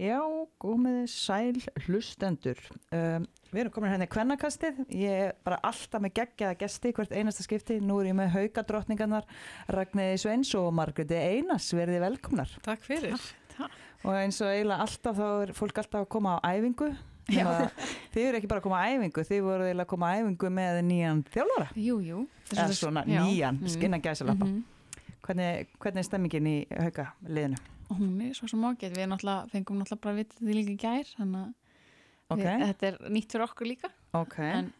[0.00, 0.18] Já,
[0.62, 2.58] gómiði sæl hlustendur.
[2.94, 4.80] Um, við erum komin hérna í kvennakastið.
[4.96, 7.76] Ég er bara alltaf með geggjaða gesti hvert einasta skipti.
[7.84, 9.28] Nú er ég með haugadrottningarnar
[9.68, 11.68] Ragnæði Sveins og Margreti Einas.
[11.76, 12.52] Verði velkomnar.
[12.64, 13.16] Takk fyrir.
[13.52, 13.76] Takk.
[14.02, 16.88] Og eins og eiginlega alltaf þá er fólk alltaf að koma á æfingu.
[18.12, 20.48] Þið eru ekki bara að koma á æfingu, þið voru eiginlega að koma á æfingu
[20.56, 21.68] með nýjan þjálfara.
[21.78, 22.22] Jú, jú.
[22.50, 23.20] Eða svona Já.
[23.22, 24.48] nýjan, skinna gæsalappa.
[24.48, 24.64] Mhm.
[25.22, 27.56] Hvernig, hvernig er stemmingin í haugaliðinu?
[27.81, 28.96] Og hún er svo sem ágætt.
[28.96, 31.12] Við náttúrulega, fengum náttúrulega bara að vita því líka gær.
[31.18, 31.50] Þannig að
[32.32, 33.90] Ok, við, þetta er nýtt fyrir okkur líka.
[34.16, 34.36] ok.
[34.48, 34.70] En,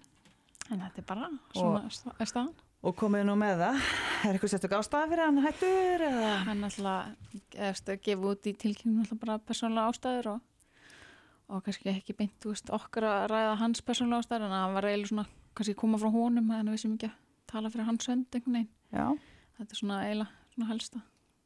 [0.71, 1.83] en þetta er bara svona
[2.19, 2.55] er staðan.
[2.83, 3.83] Og komið nú með það.
[4.27, 6.31] Er eitthvað sérstök ástæða fyrir hann hættur eða?
[6.49, 10.41] Hann að gefa út í tilkynning náttúrulega bara persónulega ástæður og,
[11.53, 15.13] og kannski ekki beint, veist, okkar að ræða hans persónulega ástæður en hann var eiginlega
[15.13, 17.19] svona, kannski koma frá honum en við sem ekki að
[17.53, 18.71] tala fyrir hans sönd einhvern veginn.
[18.91, 19.07] Já.
[19.61, 21.03] Þetta er svona eiginlega svona helsta.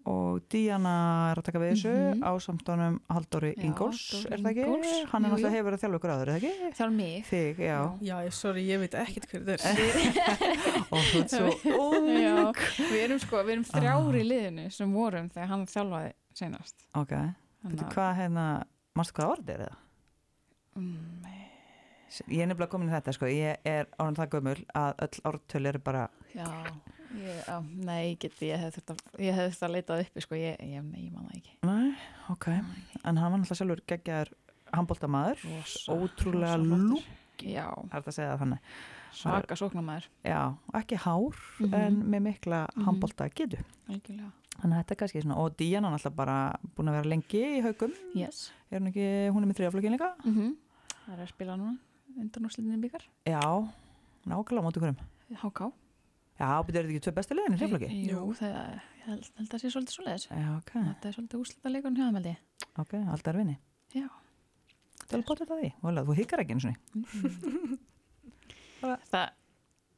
[0.07, 0.93] Og Díana
[1.33, 2.21] er að taka við þessu Mhm.
[2.23, 4.65] á samtónum Halldóri Já, Ingóls, er það ekki?
[4.67, 6.85] Ingólfs, Hann er náttúrulega hefur að þjálfa ykkur áður, er það ekki?
[6.85, 7.25] Er mig.
[7.27, 7.79] Þig, já.
[8.01, 10.87] Já, ég- sorry, ég veit ekkert hver þetta er.
[10.93, 11.51] Og þú ert svo
[11.91, 12.07] ung.
[12.93, 16.87] við erum sko, við erum þrjári í liðinu sem vorum þegar hann þjálfaði senast.
[16.95, 18.47] Ok, að- hvað hérna,
[18.95, 19.77] mástu hvað orðið er það?
[20.77, 21.23] Mm,
[22.31, 23.27] Ég er nefnilega komin í þetta, sko.
[23.27, 26.47] Ég er orðin það gömul að öll orðtölu eru bara, Já,
[27.15, 31.11] ég, á, nei, ég geti, ég hef þurft að, leitað uppi sko, ég, ég, nei,
[31.15, 31.55] man það ekki.
[31.63, 31.95] nei,
[32.31, 32.47] ok.
[33.05, 34.33] En hann var náttúrulega sjálfur geggjaður
[34.73, 37.05] handbóltamaður, Rosa, ótrúlega lúk,
[39.17, 41.75] svaka sóknarmæður, Já, ekki hár, Mhm.
[41.75, 42.85] en með mikla Mhm.
[42.85, 43.59] handbólta getu.
[43.89, 44.33] algjörlega.
[44.57, 47.43] Þannig að þetta er kannski svona, og Díana er náttúrulega bara búin að vera lengi
[47.59, 48.51] í haugum, Yes.
[48.71, 50.15] er hún ekki, hún er með þrjaflokkin líka?
[50.25, 50.57] Mm
[51.07, 51.79] Það er að spila núna,
[52.19, 53.41] undan úr slitinni byggar, Já,
[54.27, 54.97] nákvæmlega á móti hverjum.
[55.37, 55.73] HK.
[56.37, 57.89] Já, betur þetta ekki tvö bestu liðin í þrjaflokki?
[58.11, 58.57] Jú, það,
[58.99, 60.27] ég held, held að sé svolítið svoleiðis.
[60.29, 62.19] Já, ok, Þetta er svolítið úslita leikun hjá þeim,
[62.83, 63.57] ok, alltaf er vinni.
[63.97, 64.07] Já.
[65.07, 66.67] Þú er bótið það því, Vola, þú hikar ekki eins
[68.85, 69.31] og Það,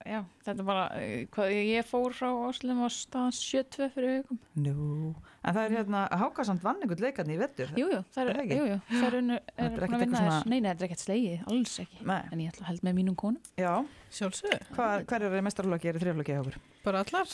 [0.08, 4.38] já, þetta er bara, eh, hvað, ég fór frá Áslum á staðan 7-2 fyrir hugum.
[4.64, 5.14] Nú,
[5.44, 7.68] en það er hérna, Hákasamt vann einhvern leikarni í vettur.
[7.78, 8.56] Jú, jú, það Er er, það ekki?
[8.58, 10.24] jú, jú, það er, unnu, Þetta er er búin að vinna þess.
[10.28, 12.00] svona- Nei, nei, þetta er ekkert slegið, alls ekki.
[12.08, 12.22] Nei.
[12.32, 13.42] En ég ætla að held með mínum konum.
[13.58, 13.74] Já,
[14.08, 14.62] Sjálfsög.
[14.72, 16.56] Hver er mestarflokki, er í þrjaflokki hjá okkur?
[16.82, 17.26] Bara allar.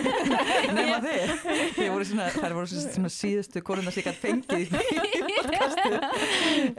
[0.76, 1.32] Nefna þið,
[1.76, 4.72] þið voru svona, síðustu konuna sem ég gætt fengið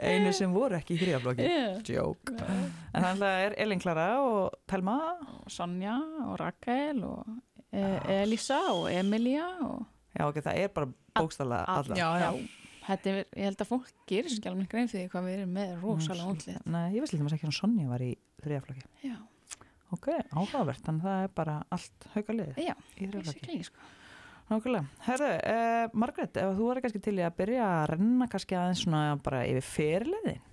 [0.02, 1.46] einu sem voru ekki í þrjaflokki.
[1.46, 1.78] Yeah.
[1.86, 2.34] Joke.
[2.94, 4.96] En þannig er Elin Klara og Telma
[5.52, 5.96] Sonja
[6.26, 7.28] og Rakel og
[7.72, 7.84] e
[8.22, 9.86] Elisa og Emilia og
[10.18, 11.94] Já, ok, það er bara bókstala alla.
[11.94, 12.30] Já, já.
[12.88, 15.50] Þetta er, ég held að fólk gerir sér ekki alveg grein fyrir hvað við erum
[15.54, 16.62] með rosalega ótlið.
[16.72, 18.08] Nei, ég veist lítið maður ekki að Sonja var í
[18.42, 18.86] þrjaflokki.
[19.04, 19.18] Já,
[19.88, 22.74] Ok, áhugavert, þannig að það er bara allt hauka liðið já,
[23.14, 23.86] basically, sko.
[24.48, 24.88] Nákvæmlega.
[25.04, 28.82] Herðu, eh, Margrét, ef þú er kannski til í að byrja að renna kannski aðeins
[28.84, 30.44] svona bara yfir fyrirliðin.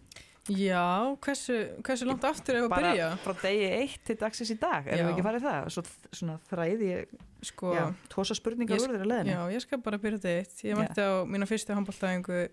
[0.46, 3.06] Já, hversu, hversu langt aftur er að Bara byrja?
[3.24, 5.00] frá degi eitt til dagsins í dag, Já.
[5.02, 5.70] við ekki farið það?
[5.74, 5.84] Svo
[6.14, 9.34] svona þræði ég, Sko, já, tósa spurningar úr þeirra leðinu.
[9.34, 10.62] já, ég skal bara byrja þetta eitt.
[10.66, 12.44] Ég mætti á mína fyrstu handbóltæðingu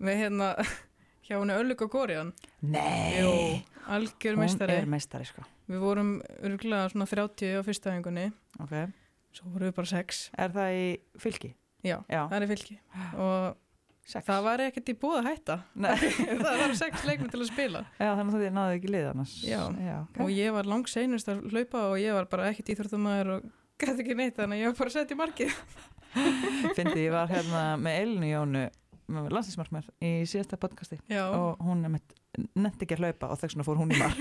[0.00, 0.48] með hérna
[1.28, 2.32] hjá henni Öllug og Góriðan.
[2.62, 3.34] Nei, Jú,
[3.92, 4.78] algjör hún meistari.
[4.80, 5.44] er meistari, sko.
[5.68, 8.30] Við vorum örgulega svona 30 á fyrstu æfingunni.
[8.64, 8.74] Ok.
[9.36, 10.24] Svo vorum við bara 6.
[10.40, 10.84] Er það í
[11.20, 11.52] fylki?
[11.84, 12.22] Já, Já.
[12.32, 12.78] það er fylki.
[13.20, 13.56] Og
[14.06, 14.22] Sex.
[14.28, 15.54] það var ekkert í búið að hætta.
[16.46, 17.80] Það var 6 leikmið til að spila.
[17.98, 19.32] Já, þannig að þið náðu ekki lið annars.
[19.42, 19.60] Já.
[19.82, 20.36] já og okay.
[20.36, 23.48] ég var langt seinust að hlaupa og ég var bara ekkert íþróttumæður og
[23.80, 25.54] gæti ekki neitt þannig að ég var bara sett í markið
[26.76, 28.62] Fyndi, ég var hérna með Elinu Jónu,
[29.34, 32.14] landsinsmarkmær, í síðasta podcasti já, og hún er með
[32.56, 34.20] nefndi ekki að hlaupa og þess vegna fór hún í mark.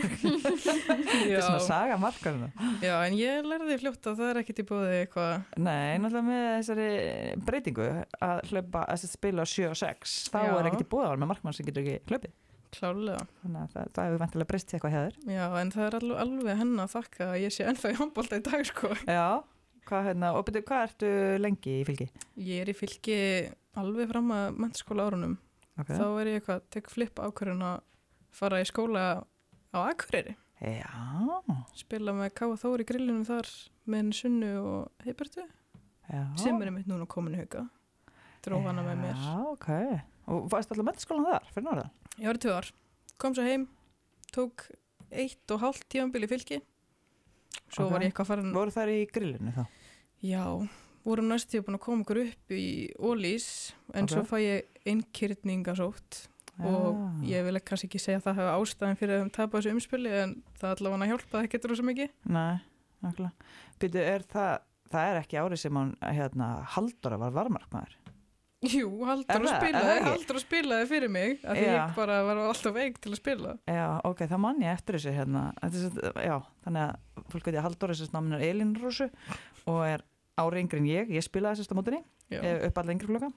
[0.65, 2.51] Þetta er svona saga markarinn.
[2.83, 6.47] já, en ég lærði fljótt að það er ekkert í búið eitthvað Nei, náttúrulega með
[6.59, 6.87] þessari
[7.47, 7.87] breytingu
[8.29, 10.51] að hlaupa, að spila á 7 og 6 þá Já.
[10.59, 12.35] er ekkert í búið með markmann sem getur ekki hlaupið.
[12.75, 15.19] klálega Þannig að það, það hefur vantilega breyst eitthvað þér.
[15.35, 18.39] já, en það er alveg, alveg henn að þakka að ég sé ennþá í handbólta
[18.41, 19.25] í dag sko Já,
[19.87, 21.11] hvað, hérna, og byrju, hvað ertu
[21.45, 22.07] lengi í fylki?
[22.41, 23.19] ég er í fylki
[23.79, 25.37] alveg fram að mennskóla árunum
[25.75, 25.97] Okay.
[25.99, 27.81] þá er ég eitthvað, tek flip ákvörðun að
[28.35, 29.05] fara í skóla
[29.71, 30.35] á Akureyri
[30.65, 30.87] Já,
[31.75, 33.49] spila með Káa Þóri grillinum þar
[33.91, 35.43] með Sunnu og Heibertu
[36.39, 37.65] sem er mitt núna komin í huga
[38.45, 39.67] dró hana með mér Já, ok.
[40.31, 41.89] Og fæst alltaf mentaskólan þar, fyrir norðan?
[42.21, 42.67] Ég var í tvö ár,
[43.21, 43.65] kom svo heim,
[44.33, 44.63] tók
[45.11, 46.61] eitt og hálft tíðanbíl í fylki,
[47.69, 47.91] svo Ok.
[47.91, 49.65] var ég eitthvað farin, Voru þær í grillinu þá?
[50.25, 50.45] já,
[51.05, 52.65] vorum næst tíu búin að koma okkur upp í
[52.97, 54.13] Ólís, en Ok.
[54.15, 56.27] svo fæ ég einkýrningasótt
[56.61, 59.75] og ég vil kannski ekki segja að það hafa ástæðin fyrir að við tapa þessu
[59.75, 62.15] umspili, en það allavega að hjálpa það getur svo mikið.
[62.37, 62.55] Nei,
[63.05, 63.51] nákvæmlega.
[64.05, 64.51] Er það,
[64.93, 67.99] það er ekki árið sem hann, hérna, Halldóra var varmarkmaður?
[68.65, 69.35] Jú, Er að það?
[69.35, 70.35] Er spilaði, það ekki?
[70.35, 71.71] Að spilaði fyrir mig því Já.
[71.75, 75.13] ég bara var alltaf veik til að spila Já, ok, þá mann ég eftir þessu
[75.15, 79.09] hérna er Já, þannig að fólk veit ég að Halldór þessi náminn er Elín Rósu
[79.69, 80.05] og er
[80.41, 82.01] ári yngri en ég, ég spilaði þessu mótinni
[82.31, 83.31] Já, eh, upp alla yngri flokka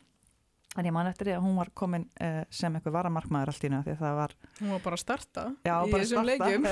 [0.77, 3.69] en ég man eftir því að hún var komin eh, sem eitthvað varamarkmaður allt í
[3.69, 6.69] hérna því að það var hún var bara að starta já, í þessum leikjum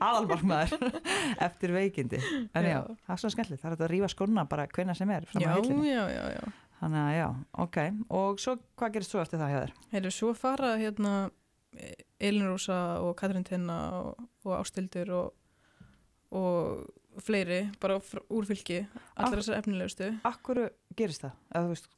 [0.00, 0.90] aðalmarkmaður
[1.48, 2.80] eftir veikindi en já, Já.
[3.04, 6.04] það er svo skemmtilegt, það er að rífa skona bara hvenna sem er Já, já,
[6.08, 6.44] já, já
[6.80, 7.28] þannig að já,
[7.64, 7.78] ok,
[8.12, 9.72] og svo hvað gerist svo eftir það hjá þér?
[9.94, 11.14] Heyrðu, svo fara hérna
[12.20, 15.30] Elin Rósa og Katrín Tinna og, og Ástildur og,
[16.34, 18.82] og fleiri bara úr fylki,
[19.14, 20.64] allar þessar efnilegustu Akkur
[20.98, 21.38] gerist það?
[21.54, 21.88] Eða, veist,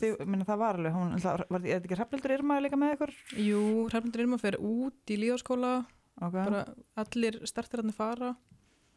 [0.00, 3.12] þið, minna, það var alveg, hún, var, er þetta ekki hrafnildur Irma líka með ykkur?
[3.44, 3.60] Jú,
[3.92, 5.74] Hrafnundur Irma fer út í líðaskóla
[6.22, 6.64] Ok, bara
[7.02, 8.32] allir startirarnir fara.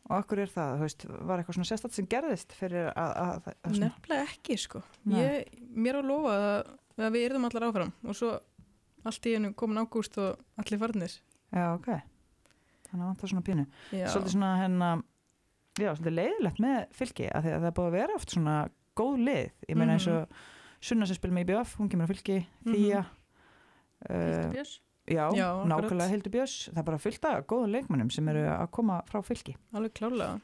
[0.08, 3.32] Og akkur er það, þú veist, var eitthvað svona sérstætt sem gerðist fyrir að, að,
[3.50, 4.82] að, að Nefnilega ekki sko.
[5.12, 6.70] Ég, Mér að lofa að,
[7.08, 8.30] að við yrðum allar áfram og svo
[9.08, 11.18] allt í hennu komin ágúst og allir farnir.
[11.52, 11.90] Já, ok.
[12.88, 13.66] Þannig að það svona pínu.
[13.92, 14.80] Já, svolítið svona henn
[15.78, 18.56] já, svolítið leiðilegt með fylki að, að það er búið að vera oft svona
[18.98, 19.52] góð lið.
[19.68, 20.22] Ég meina eins Mhm.
[20.22, 20.46] og
[20.88, 22.74] Sunna sem spil með í BF, hún kemur á fylki Mhm.
[22.74, 23.06] Þýja
[24.08, 24.74] Hildur uh, Björns
[25.08, 28.72] já, Já, nákvæmlega Hildur Björns það er bara fullt af góðum leikmannum sem eru að
[28.76, 30.40] koma frá fylki alveg klálega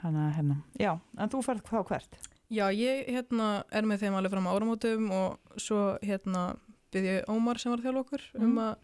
[0.00, 2.20] þannig að hérna, já, en þú færð þá hvert
[2.50, 6.56] Já, ég hérna er með þeim alveg fram á áramótum og svo hérna
[6.90, 8.58] byrði ég Ómar sem var þjálf okkur um Mhm.
[8.58, 8.76] að,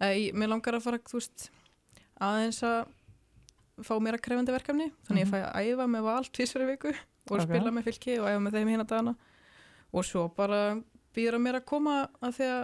[0.00, 1.46] að ég, mér langar að fara, þú veist,
[2.20, 2.86] aðeins að
[3.84, 5.32] fá mér að krefandi verkefni þannig ég Mhm.
[5.32, 6.88] fæ að æfa með val tvisveri viku
[7.30, 7.40] og Ok.
[7.48, 9.16] spila með fylki og æfa með þeim hérna dagana
[9.92, 10.76] og svo bara
[11.16, 12.62] býður að mér að koma að því að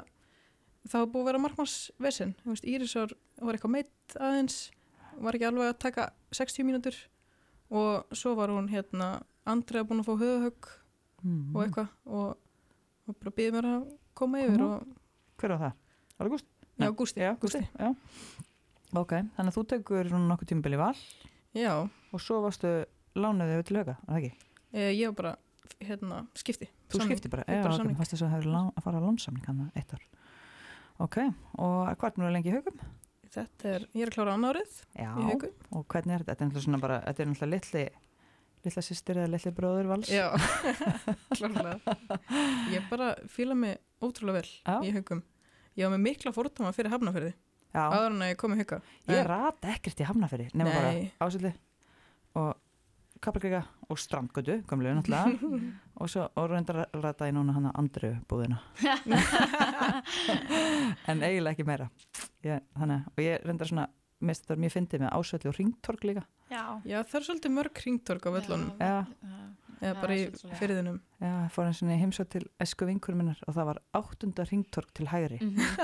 [0.90, 2.36] það var búið að vera markmannsvesin,
[2.66, 4.58] Írisar var eitthvað meitt aðeins
[5.22, 6.96] var ekki alveg að taka 60 mínútur.
[7.72, 10.70] Og svo var hún hérna Andrea búin að fá höfuhögg
[11.22, 11.44] mm.
[11.54, 11.92] og eitthvað.
[12.04, 12.32] Og,
[13.08, 13.86] og bara býði mér að
[14.18, 14.88] koma yfir og
[15.40, 15.76] hver var það?
[16.16, 16.50] Var það Gústi?
[16.82, 16.90] já.
[16.98, 17.92] Gústi, Já, Gústi, já.
[18.92, 20.96] Ok, þannig að þú tekur nokkuð tímabili val.
[21.56, 21.72] Já,
[22.12, 22.72] og svo varstu
[23.16, 24.32] lánuðið við til auka, er það ekki?
[24.72, 25.32] e, ég var bara
[25.84, 27.16] hérna, skipti Þú samning.
[27.16, 27.96] skiptir bara, já, samning.
[27.98, 30.08] fannst þess að það lán, að fara að lánsamning hann eitt ár.
[31.02, 31.16] Ok,
[31.58, 32.82] og hvað er nú lengi í haugum?
[33.32, 36.32] þetta er, ég er að klára annað árið Já, í haugu og hvernig er þetta?
[36.32, 37.84] Þetta er náttúrulega svona bara, þetta er náttúrulega litli,
[38.66, 40.10] litla sýstir eða litli bróður vals.
[40.12, 40.26] já,
[41.38, 41.96] klárlega
[42.74, 44.76] ég bara fíla mig ótrúlega vel Já.
[44.84, 45.24] í haugum
[45.78, 47.32] ég var með mikla fórtama fyrir áður
[48.12, 50.92] en að ég kom í hauga ég rata ekkert í Hafnafyrir, nema bara
[51.24, 51.54] ásöldi
[53.22, 55.62] Kaplakrika og Strandgötu, gamlega náttúrulega,
[56.02, 58.58] og svo og reyndar að rata ég núna hann að Andru búðina.
[61.10, 61.88] en eiginlega ekki meira.
[62.46, 63.86] Ég, þannig, og ég reyndar svona,
[64.22, 66.24] mest þetta er mjög fyndið með ásöldi og ringtorg líka.
[66.52, 68.96] Já, já, það er svolítið mörg hringtorg á völlunum Já.
[69.80, 70.56] eða Já, bara í svolítið, já.
[70.60, 74.44] fyrðinum Já, ég fór eins og heimsótt til esku vinkur minnar og það var áttunda
[74.50, 75.38] ringtorg til hægri.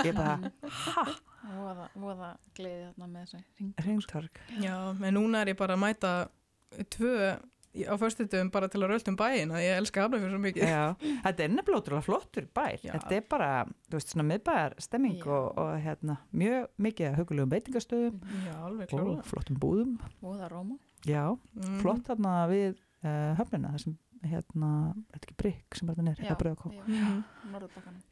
[0.04, 0.52] Ég bara,
[0.84, 1.06] ha,
[1.48, 3.70] Voða, voða gleði þarna með ring.
[3.86, 4.42] ringtorg.
[4.60, 6.12] já, en núna er ég bara að mæta
[6.94, 7.36] tvö
[7.78, 10.82] á föstutum bara til að rölda um bæin að ég elska hafnafjörð svo mikið Já,
[11.26, 12.80] þetta er nefnilega ótrúlega flottur bær.
[12.82, 12.92] Já.
[12.96, 13.50] Þetta er bara,
[13.86, 18.20] þú veist, svona miðbæjar stemming og, og hérna, mjög mikið hugulegum beitingastöðum
[18.56, 19.96] alveg og klára flottum búðum.
[20.24, 20.78] Voða róma.
[21.06, 21.78] Já, mm.
[21.84, 22.72] flott þarna við
[23.04, 26.72] uh, höfnina, þessum, hérna, þetta ekki brygg sem er, Já, eitthvað bröð og kók.
[26.74, 27.24] já, Mhm.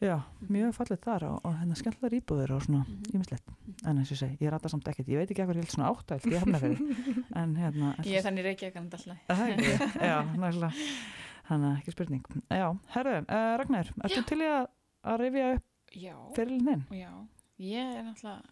[0.00, 0.16] Já,
[0.48, 3.02] mjög fallið þar og, og hérna skemmtilegar íbúður og svona Mhm.
[3.14, 3.48] ímislegt.
[3.86, 5.72] En eins og ég segi, ég rata samt ekkert, ég veit ekki hvað ég held
[5.74, 6.76] svona áttælt í hafnaferi,
[7.34, 7.94] en hérna...
[8.04, 9.06] Ég er þannig reykja ekki alltaf.
[9.28, 9.56] Er
[10.00, 10.72] já, næslega.
[11.48, 12.24] Þannig að ekki spurning.
[12.50, 14.66] Já, herðu, uh, Ragnar, ertu til í að,
[15.04, 16.86] að rifja upp fyrirlinn?
[16.90, 17.10] já.
[17.58, 18.42] Ég er náttúrulega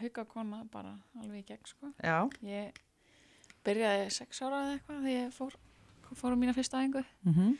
[0.00, 1.92] haugakona bara alveg í gegn, sko.
[2.02, 2.28] Já.
[2.42, 2.72] Ég
[3.64, 5.54] byrjaði sex ára eða eitthvað þegar ég fór,
[6.18, 7.56] fór á mína fyrsta æfingu Mm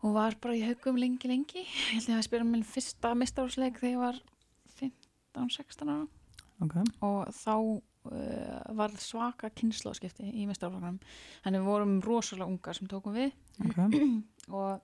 [0.00, 1.60] og var bara í haugum lengi, lengi.
[1.60, 4.20] Ég held ég að spila minn fyrsta mistáðsleik þegar ég var
[4.80, 6.06] 15-16 ára
[6.64, 6.76] Ok.
[7.04, 10.96] og þá uh, var svaka kynnslóðskipti í mistáðsleikunum.
[11.44, 13.78] Þannig við vorum rosalega ungar sem tókum við Ok.
[14.56, 14.80] og,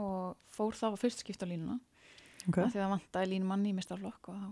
[0.00, 1.76] og fór þá fyrst skipt á línuna
[2.48, 2.62] Ok.
[2.62, 4.48] af því það vantaði línumann í mistáðsflokk og þá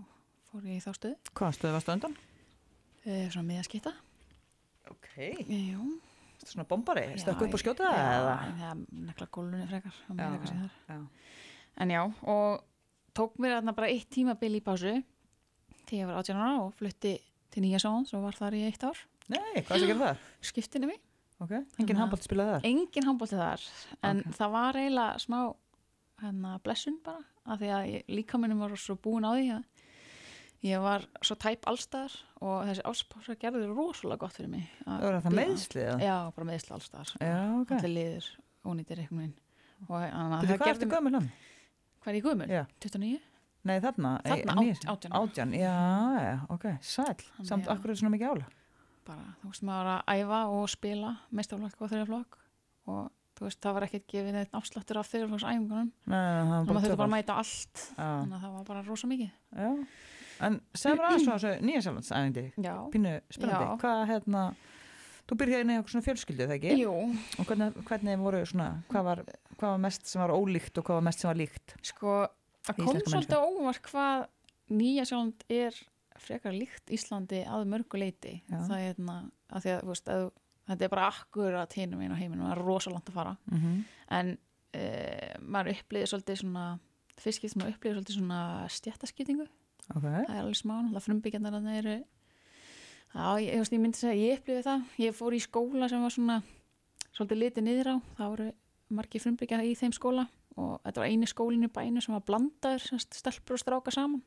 [0.51, 1.33] fór ég í þá stöðu.
[1.33, 2.17] Hvað stöðu varstu undan?
[3.05, 3.97] Uh, svona miðaskipta.
[4.93, 5.09] Ok.
[5.49, 5.95] Jú.
[6.45, 8.35] Svona bombari, stökku upp og skjóta já, eða?
[8.61, 8.71] Já,
[9.09, 10.69] nekla gólunni frekar Já, þar.
[10.89, 10.97] já.
[11.81, 12.61] En já, og
[13.17, 14.91] tók mér þarna bara eitt tímabil í pásu
[15.85, 17.15] þegar ég var 18 ára og flutti
[17.51, 18.97] til Nýja Sáns og var þar í eitt ár.
[19.27, 20.17] Nei, hvað er það að gera það?
[20.51, 21.01] Skiptinni mig.
[21.41, 21.51] Ok.
[21.51, 22.65] Engin Þannig að- handbótt spilaði þar?
[22.69, 23.65] Engin handbólti þar,
[24.03, 24.35] en Ok.
[24.37, 25.39] það var eiginlega smá
[26.21, 29.63] hérna, blessun bara, af því að ég- líkamennum var svo búin á því að
[30.65, 34.65] ég var svo tæp allstaðar og þessi áspása gerði rosalega gott fyrir mig.
[34.85, 36.03] að Það var það meðslið?
[36.05, 37.13] Já, bara meðsla allstaðar.
[37.21, 37.71] Já, ok.
[37.77, 38.27] Allir liður
[38.65, 39.35] ónýttir einhvern veginn.
[39.85, 41.31] og þannig að Bíddu, það Hvað ertu gerði gömul hann?
[42.01, 42.47] hvað er ég gömul?
[42.49, 42.63] Já.
[42.85, 43.19] 29?
[43.65, 44.09] Nei, þarna.
[44.25, 45.13] Þarna, nýja- át- átján.
[45.19, 45.73] Átján, já,
[46.53, 47.15] ok, sæl.
[47.43, 48.45] Samt akkur er svona mikið ála.
[49.05, 52.37] bara, þú veist, maður að æfa og spila meistaflokk og þriðaflokk
[52.87, 56.65] og þú veist, það var ekkert gefið neitt afsláttur af þriðaflokks æfingunum Nei, það var
[56.65, 56.79] bara
[60.39, 60.47] að að var.
[60.47, 62.45] En segð mér aðeins frá þessu nýja sjálflandsæðindi.
[62.63, 63.65] Já, Pínu spennandi.
[63.65, 63.77] Já.
[63.83, 64.43] Hvað, hérna,
[65.25, 66.77] þú byrjaði inn í eitthvað svona fjölskyldu, það ekki?
[66.81, 66.93] jú,
[67.39, 69.23] Og hvernig, hvernig voru svona, hvað var,
[69.57, 71.75] hvað var mest sem var ólíkt og hvað var mest sem var líkt?
[71.81, 72.27] sko
[72.65, 74.25] það kom svolítið á óvart hvað
[74.69, 75.75] Nýja Sjáland er
[76.17, 78.57] frekar líkt Íslandi að mörgu leiti Já.
[78.65, 79.17] það er hérna,
[79.51, 80.23] að því að veist, að,
[80.69, 83.83] þetta er bara akkurat hinum einu heiminum, það er rosa langt að fara Mm -hmm.
[84.09, 84.37] en
[84.75, 86.79] uh, maður upplýði svolítið svona
[87.17, 89.47] fyrst skipt maður upplýði svolítið svona stjættaskiptingu
[89.93, 91.95] Ok, það er alveg smá, náttúrulega frumbyggjarnar að það eru
[93.15, 94.85] já, ég, ég, myndi segja ég upplýði það.
[95.03, 96.39] Ég fór í skóla sem var svona
[97.15, 98.47] svolítið litið niður á, það voru
[98.95, 100.25] margir frumbyggjar í þeim skóla
[100.55, 104.23] og þetta var eini skólinn í bæinu sem var blandaður stelpur og stráka saman.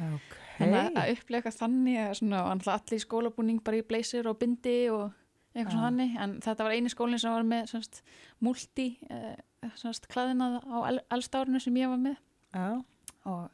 [0.00, 0.34] Ok.
[0.58, 5.12] þannig að- eitthvað þannig að svona, allir í skólabúning bara í blazer og bindi og
[5.54, 5.90] eitthvað svona Já.
[5.90, 6.16] þannig.
[6.20, 8.02] En þetta var eini skólinn sem var með semst,
[8.40, 9.36] multi eh,
[9.74, 12.16] semst, klæðinað á el, elsta árinu sem ég var með.
[12.54, 12.84] Já,
[13.24, 13.50] og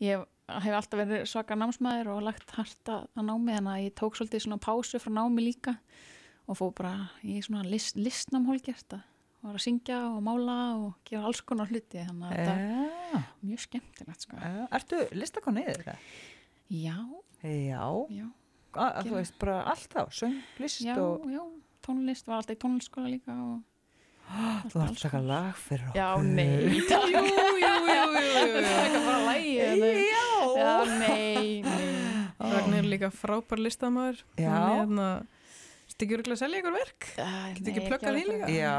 [0.00, 4.18] ég hef alltaf verið svaka námsmaður og lagt harta að námi þannig að ég tók
[4.18, 5.76] svolítið svona pásu frá námi líka
[6.44, 9.04] og fóð bara í svona list, listnámhólgjert að
[9.44, 12.54] var að syngja og mála og gera alls konar hluti þannig að þetta
[13.18, 14.38] er mjög skemmtilegt sko.
[14.40, 14.62] já.
[14.78, 16.08] Ertu listakonni yfir það?
[16.72, 16.96] já,
[17.44, 18.24] Já, já,
[18.72, 21.42] að, að þú veist bara allt þá, söng, list já, og já
[21.84, 23.60] tónlist, var alltaf í tónlistskóla líka og
[24.72, 26.00] þú ert að taka lag fyrir okkur.
[26.00, 26.80] já, nei,
[27.12, 27.24] Jú, jú,
[27.60, 28.24] jú, jú, jú.
[28.24, 30.23] það er ekki bara lægi já,
[30.58, 35.08] Já, nei, nei Ragnar er líka frábær listamæður hérna,
[35.94, 37.04] Stikkur ekki að selja ykkur verk?
[37.54, 38.46] Getur ekki pluggað því líka?
[38.50, 38.72] Já,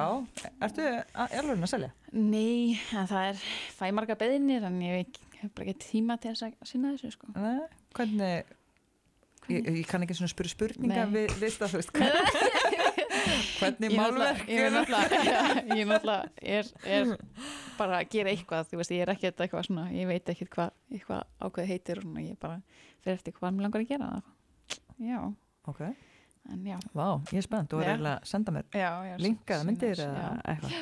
[0.68, 1.92] ertu að- alveg að selja?
[2.12, 3.44] Nei, en það er
[3.78, 7.30] fæ marga beðinir en ég hef- hef bara ekki tíma til að sinna þessu sko.
[7.36, 7.62] Nei,
[7.96, 8.44] hvernig,
[9.48, 11.14] ég, ég kann ekki svona spyrja spurninga Nei.
[11.16, 11.94] við, við það, þú veist,
[13.60, 15.20] hvernig er málverk ég er náttúrulega
[15.80, 17.14] ég er er, er
[17.78, 20.76] bara að gera eitthvað þú veist, ég er ekki eitthvað svona ég veit ekki hvað
[20.92, 22.62] eitthvað ákveð heitir og ég bara
[23.04, 24.12] fyrir eftir hvað mér langar að gera
[25.02, 25.20] já,
[25.66, 25.82] Ok,
[26.54, 30.28] en já, vá, ég er spennt, þú er eiginlega að senda mér linkaða myndir eða
[30.46, 30.76] eitthvað.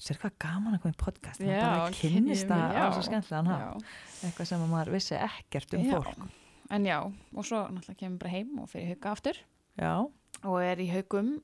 [0.00, 3.02] Sér hvað gaman að koma í podcast, það Já, bara kynnist kynni- það á svo
[3.04, 3.64] skemmtilegan hátt.
[3.66, 4.28] Já.
[4.28, 6.22] eitthvað sem að maður vissi ekkert um fólk.
[6.70, 6.98] en já,
[7.34, 9.40] og svo náttúrulega kemur bara heim og fyrir hauka aftur.
[9.76, 9.92] Já,
[10.48, 11.34] og er í haugum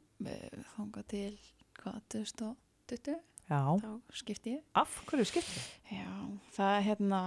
[0.74, 1.34] þánga til
[1.80, 5.66] hvað, 2020 já, þá skipti ég af hverju skiptir?
[5.92, 6.08] Já,
[6.56, 7.20] það er hérna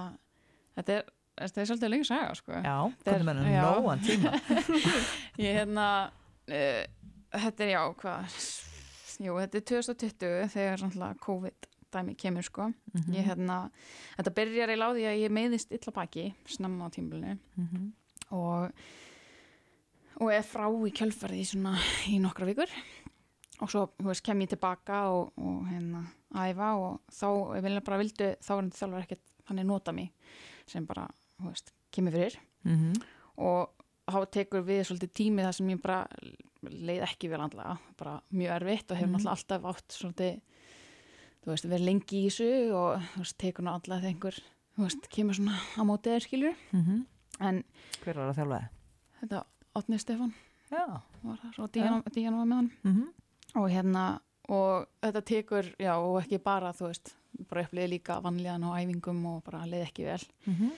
[0.79, 1.11] þetta er,
[1.43, 2.55] þetta er svolítið lengi saga sko.
[2.55, 4.33] Já, er- hvernig mennum nóan tíma.
[5.45, 5.87] ég hérna
[6.49, 6.83] uh,
[7.35, 8.39] þetta er já, hvað
[9.19, 13.69] jú, þetta er 2020 þegar svona COVID dæmi kemur sko Mhm, ég hérna,
[14.17, 17.91] þetta byrjar í láði að ég meiðist illa baki, snemma á tímbilinu mhm.
[18.33, 18.71] og
[20.19, 21.75] og er frá í kjölfarið í svona
[22.11, 22.71] í nokkra vikur
[23.61, 27.97] og svo, veist, kem ég tilbaka og, og hérna æfa og þá, ég vilja bara
[27.99, 30.11] vildu, þá er þetta þjálfur ekkert hann er nota mig
[30.69, 31.07] sem bara,
[31.39, 32.93] þú veist, kemur fyrir Mhm.
[33.39, 33.69] og
[34.09, 36.07] þá tekur við svolítið tími þar sem ég bara
[36.63, 39.15] leið ekki vel andlega, bara mjög erfitt og hefur Mhm.
[39.15, 40.41] náttúrulega alltaf átt svolítið
[41.43, 44.39] þú veist, verið lengi í þessu og þú veist, tekur náttúrulega alltaf þegar einhver
[44.75, 47.05] þú veist, kemur svona á mótið þér skilur Mhm.
[47.39, 47.63] en
[48.03, 48.69] Hver var að þjálfa þið?
[49.21, 49.43] þetta
[51.23, 52.01] Var það, svo Díana,
[52.37, 53.07] var með hann Mhm.
[53.55, 57.15] og hérna, og þetta tekur já, og ekki bara, þú veist
[57.49, 60.23] bara upplýði líka vanlíðan á æfingum og bara leið ekki vel.
[60.47, 60.71] Mhm.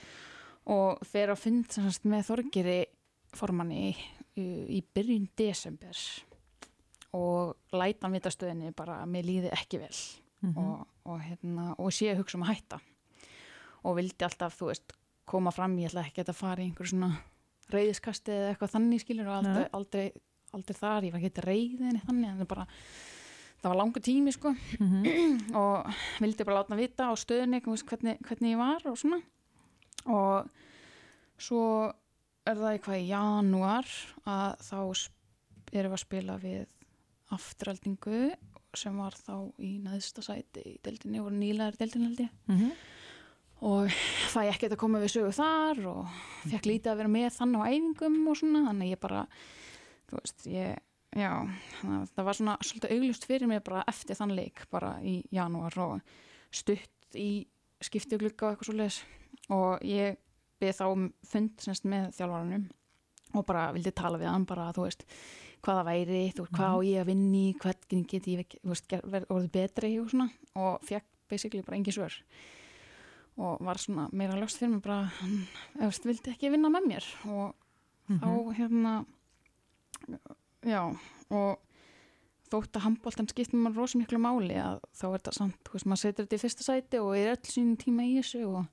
[0.66, 2.84] og fer á fund sagt, með Þorgeri
[3.34, 3.96] formanni
[4.36, 4.42] í,
[4.78, 5.96] í byrjun desember.
[7.12, 9.96] Og læta hann vita stöðinni bara mér líði ekki vel.
[10.42, 10.56] Mhm.
[10.58, 12.80] og, og, hérna, og sé að hugsa um að hætta.
[13.84, 14.92] Og vildi alltaf, þú veist,
[15.26, 17.18] koma fram ég ætla ekki að fara í einhver svona
[17.72, 20.06] reyðiskasti eða eitthvað þannig skilur og aldrei, aldrei,
[20.52, 22.66] aldrei þar, ég var ekki reyðinni þannig, en það bara
[23.62, 24.52] það var langur tími sko.
[24.80, 25.08] Mhm.
[25.62, 29.20] og vildi bara láta vita á veist, hvernig, hvernig ég var og svona.
[30.10, 30.48] Og
[31.38, 31.64] svo
[32.42, 33.90] er það eitthvað í janúar
[34.26, 34.78] að þá
[35.72, 36.64] erum við að spila við
[37.32, 38.22] afturaldingu
[38.76, 42.34] sem var þá í neðsta sæti í deildinni, voru nýlaðir deildinni held ég.
[42.48, 42.74] Mhm.
[43.62, 43.90] Og
[44.32, 46.16] fæ ekki að koma við sögu þar og
[46.50, 49.20] fekk lítið að vera með þann á æfingum og svona, þannig að ég bara
[50.10, 50.80] þú veist, ég
[51.22, 51.30] já,
[52.16, 56.00] það var svona svolítið auglust fyrir mig bara eftir þann leik bara í janúar og
[56.52, 57.28] stutt í
[57.82, 58.98] skiptjuglugga og eitthvað svoleiðis.
[59.52, 60.18] Og ég
[60.62, 62.66] beð þá um fund semst með þjálfaranum
[63.34, 65.02] og bara vildi tala við hann bara, þú veist
[65.62, 68.88] hvað það væri, þú veist, hvað á ég að vinni hvernig get ég, þú veist,
[68.90, 70.28] ger- verð- orðið betri og svona.
[70.58, 72.16] Og fekk basically bara engin svör
[73.38, 75.46] og var svona meira löst fyrir mig bara hann
[75.80, 77.54] efst vildi ekki vinna með mér og
[78.08, 78.54] þá Mhm.
[78.58, 79.04] hérna
[80.66, 80.82] já
[81.30, 81.58] og
[82.52, 85.86] þótt að handbóltan skiptir maður rosa miklu máli að þá er þetta samt, þú veist,
[85.88, 88.66] maður setur þetta í fyrsta sæti og er öll sínum tíma í þessu og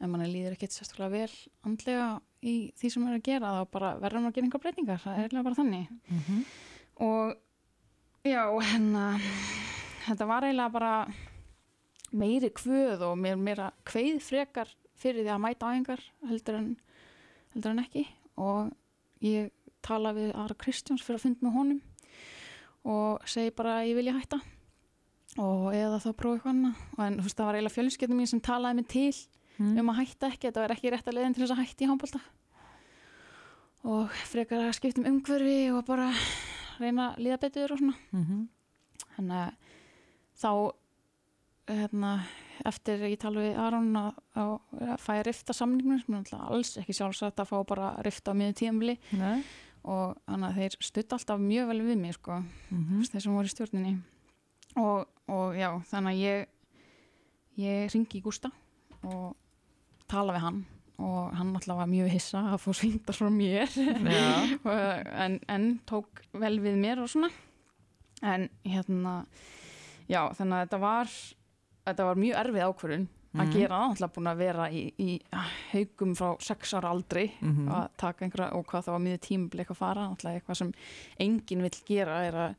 [0.00, 1.30] ef mann líður ekkert sérstaklega vel
[1.68, 2.08] andlega
[2.42, 4.98] í því sem maður er að gera þá bara verður maður að gera einhver breytingar,
[5.04, 6.44] það er eiginlega bara þannig Mhm.
[7.00, 7.36] og
[8.24, 9.04] já, hérna
[10.06, 11.06] þetta var eiginlega bara
[12.12, 14.68] meiri kvöð og mér meira kveið frekar
[15.00, 16.70] fyrir því að mæta áhengar heldur en,
[17.54, 18.06] heldur en ekki.
[18.36, 18.70] Og
[19.24, 19.50] ég
[19.82, 21.80] tala við Ara Kristjáns fyrir að funda með honum
[22.90, 24.40] og segi bara að ég vilja hætta.
[25.38, 26.76] Og eða þá prófa eitthvað annað.
[26.98, 29.12] En þú veist það var eiginlega fjölskyldum mín sem talaði mig til
[29.60, 29.76] Mm.
[29.82, 31.88] um að hætta ekki, þetta var ekki rétt að leiðin til þess að hætta í
[31.90, 32.20] handbólta
[33.84, 36.06] og frekar að skipta um umhverfi og bara
[36.80, 37.96] reyna að líða betur og svona.
[38.12, 38.48] Mhm.
[39.16, 39.52] þannig að
[40.40, 40.72] þá
[41.78, 42.10] hérna,
[42.66, 44.52] eftir ég tala við Aron að, að,
[44.84, 48.04] að fæ að rifta samningnum sem er náttúrulega alls ekki sjálfsagt að fá bara að
[48.08, 49.42] rifta á miður tíðanbili Nei.
[49.84, 53.04] og þannig að þeir stutt alltaf mjög vel við mig sko, Mhm.
[53.12, 53.94] þeir sem voru í stjórninni.
[54.76, 56.46] Og, og já, þannig að ég
[57.60, 58.50] ég ringi í Gústa
[59.02, 59.36] og
[60.08, 60.60] tala við hann.
[61.00, 63.68] Og hann alltaf var mjög hissa að fá svindar frá mér.
[65.24, 67.30] En, en tók vel við mér og svona.
[68.22, 69.24] En hérna
[70.10, 71.12] já, þannig að þetta var
[71.86, 73.52] þetta var mjög erfið ákvörðun að Mhm.
[73.52, 75.20] gera alltaf búin að vera í, í
[75.72, 77.68] haugum frá sex ára aldri Mhm.
[77.70, 80.72] að taka einhverja og hvað það var miður tímablik að fara alltaf eitthvað sem
[81.20, 82.54] enginn vill gera er að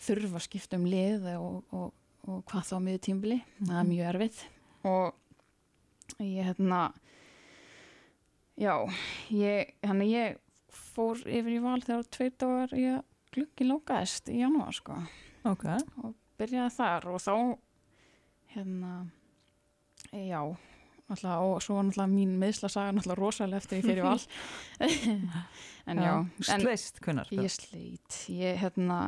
[0.00, 1.92] þurfa að skipta um lið og, og,
[2.26, 3.92] og hvað það var miður tímabili það er Mhm.
[3.92, 4.44] mjög erfið
[4.84, 5.14] og
[6.20, 6.92] ég hérna
[8.58, 8.74] já
[9.30, 10.36] ég, hérna ég
[10.72, 14.98] fór yfir í val þegar tveit dagar ég glukki lókaðist í janúar sko
[15.44, 15.64] Ok.
[16.38, 17.58] byrjaði þar og þá
[18.54, 18.92] hérna
[20.12, 20.40] já
[21.08, 24.20] náttúrulega, og svo var náttúrulega mín meðslasaga náttúrulega rosalega eftir ég fyrir val
[25.90, 26.12] en já,
[26.54, 27.28] en Sleist, kunnar.
[27.34, 29.00] ég sleit ég hérna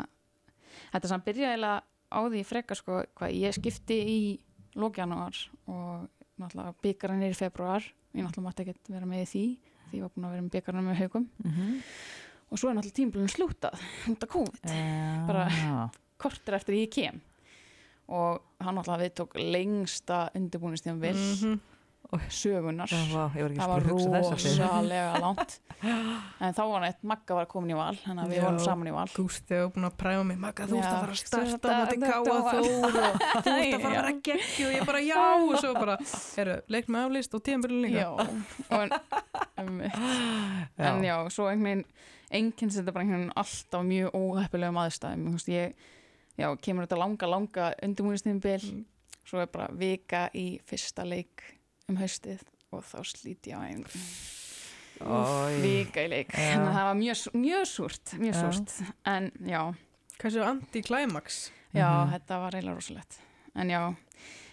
[0.92, 1.82] þetta sem byrjaði eiginlega
[2.14, 4.18] á því frekar sko hvað ég skipti í
[4.78, 5.38] lókjanúar
[5.70, 6.08] og
[6.40, 7.82] náttúrulega byggarinn er í februar
[8.14, 9.44] ég náttúrulega mátti ekkert vera með því
[9.90, 11.76] því ég var búin að vera með byggarinn með haugum Mhm.
[12.50, 13.78] og svo er náttúrulega tímblunum slútað
[14.10, 15.26] út af COVID Já.
[15.26, 15.90] Bara-
[16.24, 17.20] kortir eftir ég kem
[18.08, 21.60] og hann alltaf viðtók lengsta undirbúinistíðan vel Mhm.
[22.30, 23.30] sögunar Það var,
[23.66, 25.54] var rosalega langt.
[25.82, 28.86] En þá var hann eitt Magga var komin í val þannig að við vorum saman
[28.86, 29.06] í val.
[29.16, 30.38] Gústi hefur búin að præfa mig.
[30.38, 33.96] Magga, þú ert að fara að starta þetta káa og þú ert að fara að
[33.96, 35.96] vera geggju og ég bara já og svo bara,
[36.68, 38.04] leik með aflist og tíðanbyrjun líka.
[40.78, 41.84] En já, svo einhvern veginn
[42.34, 45.26] enginn þetta bara einhvern veginn alltaf mjög óheppilegum aðstæðum.
[45.34, 45.74] Þú ég,
[46.38, 48.84] já, kemur þetta langa, langa undirbúinistíðan bil Mm.
[49.24, 51.42] svo er bara vika í fyrsta leik
[51.88, 52.42] um haustið
[52.72, 53.84] og þá slíti ég á einn
[55.62, 56.30] vika í leik.
[56.32, 58.42] Þannig að það var mjög, mjög súrt mjög Já.
[58.52, 58.74] súrt,
[59.06, 59.74] en já.
[60.18, 61.50] Hversu anti-climax?
[61.74, 62.12] Já, Mhm.
[62.12, 63.18] þetta var eiginlega rosalegt.
[63.56, 63.96] En já,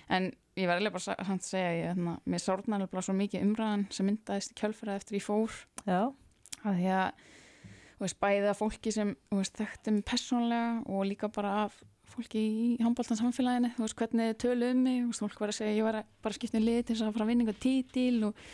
[0.09, 3.91] en ég var eiginlega bara að segja, ég, hérna, mér sárnaði bara svo mikið umræðan
[3.91, 5.51] sem myndaðist í kjölfæra eftir ég fór.
[5.87, 6.13] Já.
[6.65, 7.11] að því að
[8.05, 11.77] veist, bæði að fólki sem veist, þekktum persónlega og líka bara af
[12.11, 15.59] fólki í handbóltan samfélaginu þú veist, hvernig töluðu um mig þú veist, fólk var að
[15.61, 17.61] segja ég var að bara skipta um lið til þess að fara að vinna einhver
[17.63, 18.45] títil og,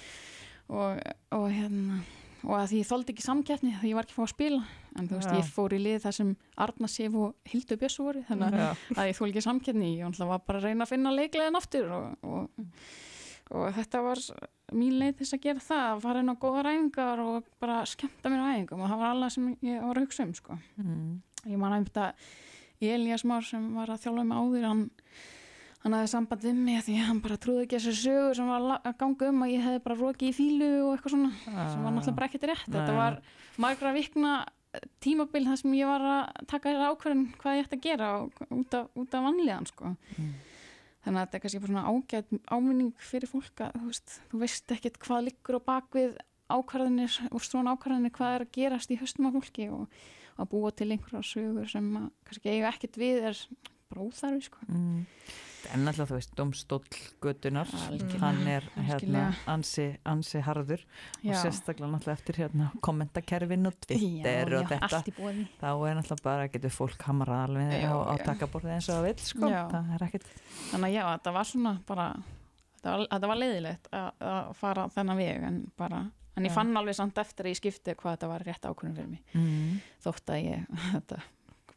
[0.67, 1.03] og,
[1.37, 1.99] og hérna
[2.45, 4.61] og að því ég þóldi ekki samkeppni því ég var ekki að fá að spila
[4.97, 5.37] en þú veist, Já.
[5.39, 6.31] ég fór í lið þar sem
[6.67, 8.69] Arna Sif og Hildur Bjössu voru þannig Já.
[8.93, 12.27] að ég þól ekki samkeppni ég var bara að reyna að finna leiklegin aftur og,
[12.27, 12.67] og,
[13.51, 14.21] og þetta var
[14.75, 18.31] mín leið til að gera það að fara inn á góða ræfingar og bara skemmta
[18.31, 20.59] mér á æfingum og það var alveg sem ég var að hugsa um sko.
[20.81, 21.15] Mm.
[21.47, 22.11] ég man að þetta
[22.77, 24.83] Elías Már sem var að þjálfa mig áður hann,
[25.83, 28.99] hann hafði samband við mig því hann bara trúði ekki þessu sögur sem var að
[28.99, 31.31] ganga um að ég hefði bara rokið í fílu og eitthvað svona
[31.71, 32.99] sem var náttúrulega bara ekkert rétt þetta Nei.
[32.99, 33.19] var
[33.57, 34.35] margra vikna
[35.01, 38.41] tímabil þar sem ég var að taka þér ákvörðin hvað ég ætti að gera og,
[38.51, 39.93] út, af, af vanlíðan sko.
[40.17, 40.33] Mm.
[41.05, 44.41] Þannig að þetta er kannski bara svona ágæt áminning fyrir fólk að þú veist, þú
[44.43, 48.99] veist ekkert hvað liggur á bakvið ákvarðanir og svona ákvarðanir hvað er að gerast í
[48.99, 49.87] höstum af fólki og
[50.37, 53.43] að búa til einhverja sögur sem að kannski eiga ekkert við er
[53.91, 54.67] bara óþarfi sko.
[54.69, 55.05] Mm.
[55.73, 56.83] En alltaf þú veist, domstóll
[57.27, 61.35] Algjörlega, hann er hérna ansi, ansi harður og Já.
[61.41, 65.01] sérstaklega náttúrulega eftir hérna kommentakerfin og Twitter já, og þetta
[65.59, 68.23] þá er náttúrulega bara, getur fólk hamrað alveg Já, á, á já.
[68.29, 70.29] takaborðið eins og það vil sko, það er ekkert
[70.71, 72.07] þannig að já, þetta var svona bara
[72.83, 76.03] þetta var, leiðilegt að, að fara þennan veg en bara
[76.37, 79.09] en ég fann alveg samt eftir að ég skipti hvað þetta var rétt ákvörðin fyrir
[79.09, 79.81] mig mm.
[80.05, 81.19] þótt að ég þetta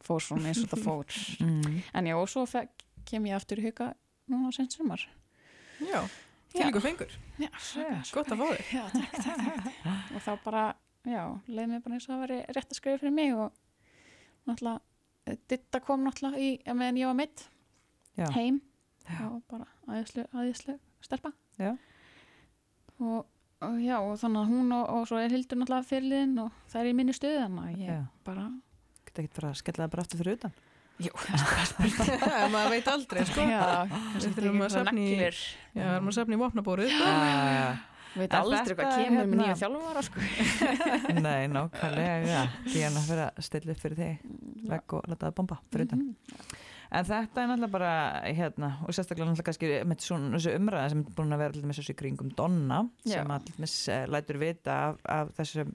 [0.04, 1.82] fór svona eins og þetta fór Mm.
[1.96, 3.92] en já, og svo fekk, kem ég aftur í huga
[4.30, 5.02] núna sent sumar
[5.80, 6.02] Já,
[6.52, 7.12] til ykkur fengur.
[7.40, 7.48] Já,
[8.12, 8.70] Gott að fá þig.
[8.74, 10.10] Já, takk, takk, takk.
[10.16, 10.64] og þá bara,
[11.08, 13.54] já, leið mér bara eins og það væri rétt að skrifa fyrir mig og
[14.50, 14.80] náttúrulega,
[15.26, 17.46] eh, Ditta kom náttúrulega í, ja, meðan ég var mitt
[18.18, 18.26] Já.
[18.36, 18.60] heim
[19.06, 19.24] Já.
[19.30, 21.72] og bara aðeinslu, stelpa Já.
[23.00, 23.26] og,
[23.80, 26.90] já, og þannig að hún og, og svo er Hildur náttúrulega fyrirliðin og það er
[26.90, 28.02] í minni stöðu þannig að ég Já.
[28.28, 28.50] bara,
[29.06, 30.58] Geta ekkert bara að skella það bara aftur fyrir utan
[31.06, 31.12] jú,
[32.54, 33.44] Maður veit aldrei, sko.
[33.46, 33.62] já,
[34.24, 35.38] þurfum að safna í- naglir.
[35.76, 36.40] Já, er maður safn í
[37.56, 37.68] já,
[38.16, 40.24] veit aldrei þetta hvað er kemur með hérna- nýja þjálfara sko.
[41.26, 42.40] Nei, nákvæmlega
[42.72, 44.26] Díana fyrir að stilla upp fyrir þig.
[44.72, 46.04] Vegg og láta það bomba fyrir utan.
[46.10, 46.58] Mhm.
[46.90, 47.90] En þetta er náttúrulega bara
[48.26, 51.60] hérna, og sérstaklega náttúrulega kannski með svona þessu umræða sem er búin að vera til
[51.62, 55.70] dæmis þessu kringum Donna sem dæmis eh, lætur vita af, af þessum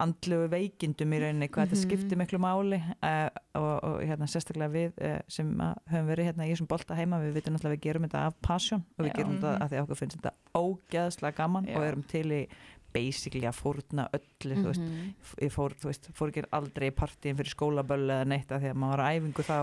[0.00, 1.84] andlegu veikindum í rauninni hvað þetta Mhm.
[1.84, 6.46] skiptir miklu máli uh, og, og hérna sérstaklega við uh, sem að höfum verið hérna
[6.46, 9.10] í þessum bolta heima við vitum náttúrulega að við gerum þetta af passion og við
[9.12, 9.16] Já.
[9.18, 9.62] gerum þetta Mhm.
[9.62, 11.76] af því að okkur finnst þetta ógeðslega gaman Já.
[11.76, 12.42] og erum til í
[12.94, 15.14] basically að fórna öllu þú veist Mhm.
[15.44, 18.70] ég fór, þú veist, fór ekki aldrei í partíin fyrir skólaböll eða neitt af því
[18.72, 19.56] að maður var á æfingu þá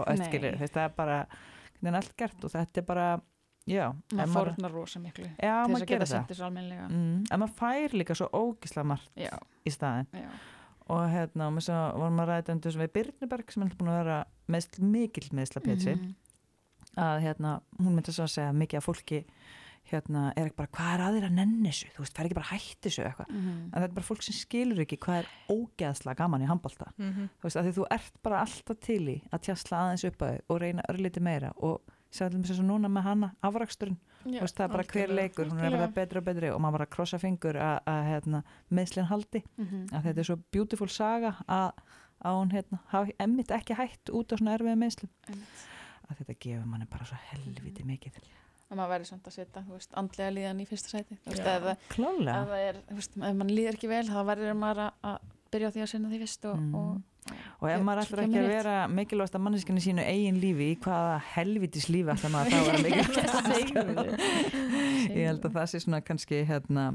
[0.60, 1.28] veist, það er bara
[1.82, 3.08] hvernig er allt gert og þetta er bara
[3.68, 6.88] já, maður maður, fórnar rosa miklu já, til þess maður að geta þessu almennilega.
[6.90, 9.34] Mm, en maður fær líka svo ógislega margt já,
[9.66, 10.30] í staðin já,
[10.88, 13.80] og hérna, og með svo vorum að ræða um þessum við Byrnuberg sem er alltaf
[13.82, 14.20] búin að vera
[14.54, 16.16] meðsl, mikill meðsla pétsi Mhm.
[16.98, 19.26] að hérna, hún myndi svo að segja að mikið af fólki
[19.86, 21.90] hérna, er ekki bara, hvað er að þér að nenni þessu?
[21.94, 23.28] Þú veist, það er ekki bara að hætti þessu eitthvað.
[23.30, 23.50] Mhm.
[23.66, 26.88] en þetta er bara fólk sem skilur ekki hvað er ógeðslega gaman í handbolta.
[26.98, 27.30] Mhm.
[27.42, 30.40] þú veist, að því þú ert bara alltaf til í að tjastla aðeins upp að
[30.50, 31.82] og reyna örlítið meira og
[32.16, 35.66] sæðum þess að núna með hana afraksturinn, veist, það er bara hver leikur hún er
[35.70, 37.78] að verða betri og betri og maður bara krossa fingur að,
[38.10, 39.86] hérna, meðslinn haldi Mhm.
[39.92, 41.72] að þetta er svo beautiful saga að,
[42.26, 45.68] að hún hérna, hafi emmitt ekki hætt út á svona erfiða meðslum Einmitt.
[46.10, 48.20] að þetta gefur manni bara svo helviti mikið
[48.72, 51.58] að maður verður samt að setja veist, andlega líðan í fyrsta sæti Já.
[51.58, 51.66] ef,
[52.58, 55.20] er, mann líður ekki vel þá verður maður að, að
[55.52, 56.76] byrja á því að sinna því fyrst og, Mm.
[56.76, 60.78] og og ef maður ætlar ekki að vera mikilvægast að manneskinni sínu eigin lífi í
[60.84, 64.12] hvaða helvitis lífi ætlar maður að vera mikilvægast
[65.18, 66.86] ég held að það sé svona kannski hérna,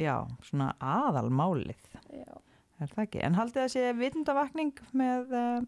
[0.00, 0.16] já,
[0.48, 1.86] svona aðalmálið.
[2.10, 2.34] Já.
[2.80, 5.62] er það ekki, en haldið það sé vitundavakning með uh,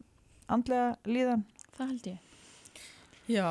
[0.53, 1.43] andlega líðan?
[1.77, 2.29] Það held ég.
[3.31, 3.49] Já,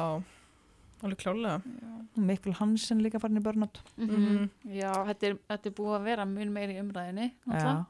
[1.02, 1.62] alveg klálega.
[1.64, 1.92] Já.
[2.28, 4.50] Mikkel Hansen líka farin í börnat Mhm.
[4.76, 7.86] Já, þetta er, þetta er búið að vera mjög meiri í umræðinni já.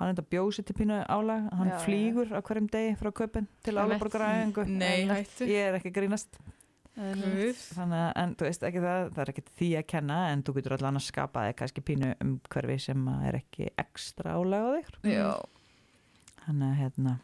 [0.00, 1.50] Hann er þetta bjósi til pínu álag.
[1.58, 3.76] Hann Já, flýgur á hverjum degi frá köpinn til
[5.12, 5.48] hættu.
[5.50, 6.40] ég er ekki grínast.
[7.00, 10.54] Þannig að, en þú veist ekki það, það er ekki því að kenna en þú
[10.56, 14.70] getur allan að skapa þig kannski pínu um hverfi sem er ekki ekstra álag á
[14.74, 15.14] þig.
[15.14, 15.30] Já.
[16.44, 17.14] þannig að hérna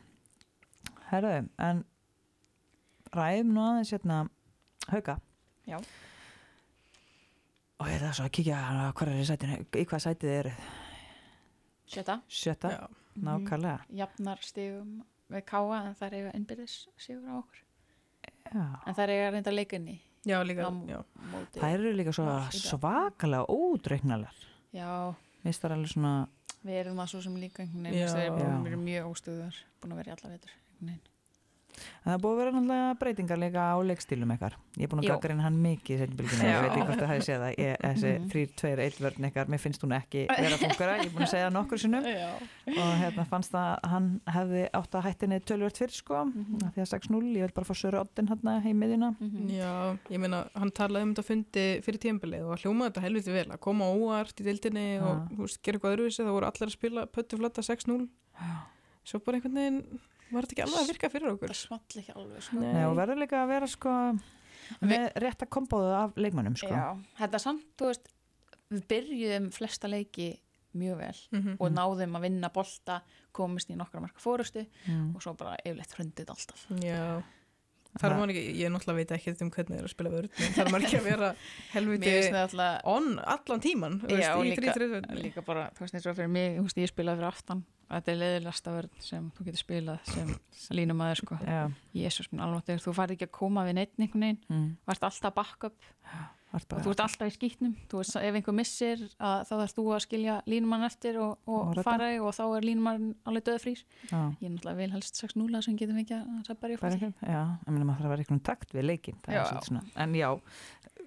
[1.10, 1.34] herðu,
[1.66, 1.84] en
[3.16, 4.20] ræðum nú aðeins hérna
[4.92, 5.18] hauka.
[5.66, 5.78] Já.
[7.80, 8.58] og ég ætla svo að kíkja
[8.96, 10.50] hvað er í sætinu, í hvað sætið er
[11.86, 12.20] Sjötta.
[12.28, 17.62] sjötta, nákvæmlega Jafnar stigum við káa en það er eiga innbyrðis sigur á okkur.
[18.52, 18.66] já.
[18.86, 21.00] En það er eiga reynda leikunni Já, líka, já.
[21.54, 24.34] það eru líka svakalega ódreiknalar
[24.74, 26.14] Já, minnst það alveg svona
[26.66, 28.64] við erum það svo sem líka einhvern veginn.
[28.64, 30.50] Við erum mjög óstöðuðar, búin að vera í alla vetur.
[30.56, 31.12] einhvern veginn.
[31.76, 34.54] En það er búið að vera náttúrulega breytingar líka á leikstílum ykkar.
[34.76, 37.26] Ég er búin að gagga hann mikið í setjumbilginu, ég veit ekki hvort það hefði
[37.26, 37.54] séð það.
[37.56, 38.28] Ég, þessi Mhm.
[38.30, 41.78] 3-2-1 vörn ykkar, mér finnst hún ekki vera fungara, ég er búin að segja nokkur
[41.78, 42.30] sinnum Já.
[42.66, 46.62] og hérna fannst það að hann hefði átt að hættinni tölvört fyrr sko, Mhm.
[46.66, 49.16] af því að 6-0, ég vil bara fá Söru Oddin hérna í miðjuna.
[49.20, 49.50] Mhm.
[49.50, 53.46] Já, ég meina, hann talaði um þetta fundi fyrir tímbilið og hljómaði þetta helviti vel
[53.52, 57.06] að koma óvart í deildinni og veist, gera eitthvað öðruvísi, það voru allir að spila
[57.06, 58.08] pöttu flatta 6-0
[59.04, 60.00] svo bara einhvern veginn
[60.32, 62.60] var þetta ekki alveg að virka fyrir okkur Það small ekki alveg, sko.
[62.60, 62.72] Nei.
[62.72, 63.92] Nei, og verður líka að vera sko
[64.82, 66.72] með rétta kombóðu af leikmönnum sko.
[66.72, 68.08] Já, þetta samt, þú veist,
[68.74, 70.32] við byrjuðum flesta leiki
[70.76, 71.56] mjög vel Mhm.
[71.60, 73.00] og náðum að vinna bolta,
[73.32, 75.14] komist í nokkra marka fórustu Mm.
[75.16, 76.66] og svo bara yfirleitt hrundið alltaf.
[76.82, 77.22] Já,
[77.96, 80.30] þar Það- maður ekki, ég náttúrulega veit ekki um hvernig það er að spila vörð,
[80.36, 81.34] en þar maður ekki að vera
[81.74, 85.78] helviti það alltaf on allan tíman, þú Já, veist, í líka- 3-3 líka bara, þú
[85.80, 89.02] veist eins og fyrir mig, þú veist, ég spilaði fyrir aftan þetta er leiðilegasta vörð
[89.06, 90.32] sem þú getur spilað sem
[90.76, 91.40] línumæður, sko.
[91.46, 91.60] Já,
[91.96, 94.72] Jésús minn alveg, þú færð ekki að koma við neitt einhvern veginn, mm.
[94.88, 95.92] varst alltaf backup.
[96.56, 100.02] Vart og þú ert alltaf í skýtnum, ef einhver missir að, þá þarfst þú að
[100.04, 101.84] skilja línumann eftir og, og, Og redda.
[101.88, 105.62] fara þig og þá er línumann alveg döðfrýr já, ég er náttúrulega vel helst 6-0
[105.66, 106.84] sem getum ekki að það bara ég
[107.74, 109.42] meina maður þarf að vera einhvern takt við leikin, Já.
[110.06, 110.30] en já,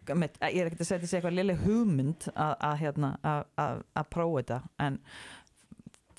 [0.09, 4.09] ég er ekkert að setja sér eitthvað léleg hugmynd að, að, hérna, að, að, að
[4.17, 4.99] prófa þetta, en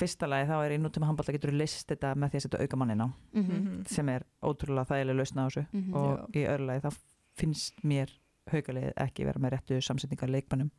[0.01, 3.05] fyrsta lagi þá er í nútíma handbólta getur list þetta með því að setja aukamannin
[3.05, 3.85] á Mhm.
[3.87, 5.95] sem er ótrúlega þægileg lausna á þessu Mhm.
[5.95, 6.97] og í öðru lagi þá
[7.37, 8.11] finnst mér
[8.51, 10.71] haukalið ekki vera með réttu samsetningar leikmannum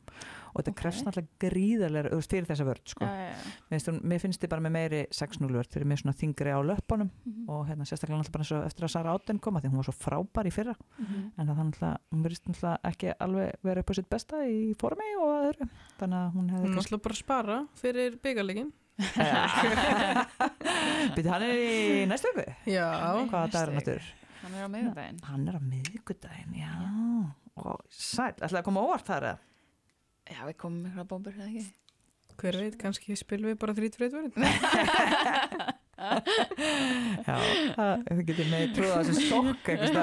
[0.52, 0.76] og þetta Ok.
[0.82, 3.04] krefst náttúrulega gríðarlega veist, fyrir þessa vörd sko.
[3.06, 3.52] já, já, já.
[3.70, 6.52] mér, finnst, hún- mér finnst þið bara með meiri 6-0 vörd fyrir mér svona þingri
[6.52, 7.48] á löppunum Mhm.
[7.48, 9.84] og hérna sérstaklega náttúrulega bara eins og eftir að Sara Átten koma því hún var
[9.84, 11.32] svo frábær í fyrra Mhm.
[11.38, 15.08] en það náttúrulega, hún verðist náttúrulega ekki alveg verið upp á sitt besta í formi
[15.16, 16.74] og öðru þannig að hún hefði
[21.16, 22.44] Býtti hann er í næstu viku?
[22.68, 22.88] Já.
[23.30, 23.78] Hvaða dagur er viku.
[23.80, 24.02] nættur?
[24.42, 26.72] hann er á miðvikudaginn Hann er á miðvikudaginn, já
[27.62, 29.38] og sæl, ætlaði að koma óvart þar eða?
[30.32, 31.64] já, við komum með eitthvað bómbur, eða ekki
[32.40, 34.32] Hver veit, kannski spilum við bara þrít fyrir eitthvað.
[36.02, 37.36] Já,
[38.08, 40.02] það getur með trúið að þessi sokk eitthvað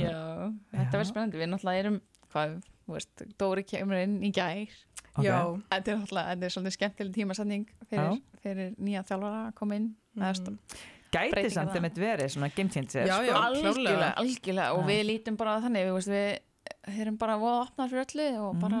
[0.00, 0.14] já,
[0.70, 1.98] þetta verður spennandi við náttúrulega erum,
[2.32, 2.54] hvað,
[2.86, 4.72] þú veist Dóri kemur inn í gær
[5.22, 5.60] Já.
[5.70, 9.94] þetta er náttúrulega, þetta er svolítið skemmtileg tímasetning fyrir, fyrir nýja þjálfara að koma inn
[10.16, 10.58] mm.
[11.14, 13.26] Gæti samt þeim eitt verið svona game changer Já, sko.
[13.28, 13.34] já.
[13.38, 14.14] algjörlega, klárlega.
[14.18, 16.08] algjörlega og við lítum bara að þannig við, veist,
[16.88, 18.60] við erum bara voða opnar fyrir öllu og Mhm.
[18.60, 18.80] bara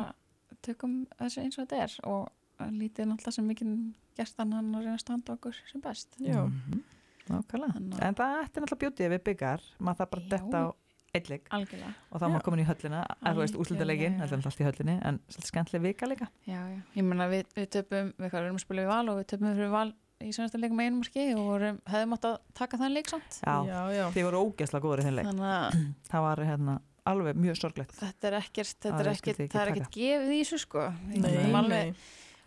[0.62, 2.28] tökum þessu eins og þetta er og
[2.74, 6.42] lítið náttúrulega sem mikið gestan hann að reyna að standa okkur sem best Já.
[6.46, 6.82] Mhm,
[7.30, 10.28] Nákvæmlega, að- en það ætti náttúrulega bjútið við byggar, maður það bara Já.
[10.28, 10.66] detta á
[11.14, 14.30] algjörlega, og þá maður komin í höllina, að þú veist úslutalegin, Algjörlega.
[14.30, 16.28] þetta er allt í höllinni en svolítið skemmtileg vika líka.
[16.48, 16.80] Já, já.
[16.98, 19.70] Ég meina við, við töpum, við erum að spila við val og við töpum fyrir
[19.74, 19.90] val
[20.24, 23.38] í sennasta leikum með einum marki og vorum, hefðum átt að taka þann leik samt.
[23.44, 24.04] Já, Já, já.
[24.14, 25.30] þið voru ógeðslega góður í þeim leik.
[25.30, 27.98] Þannig að það var hérna alveg mjög sorglegt.
[27.98, 30.86] Þetta er ekkert, þetta er er ekkert, það er ekkert gefið í þessu sko.
[31.12, 31.82] Nei,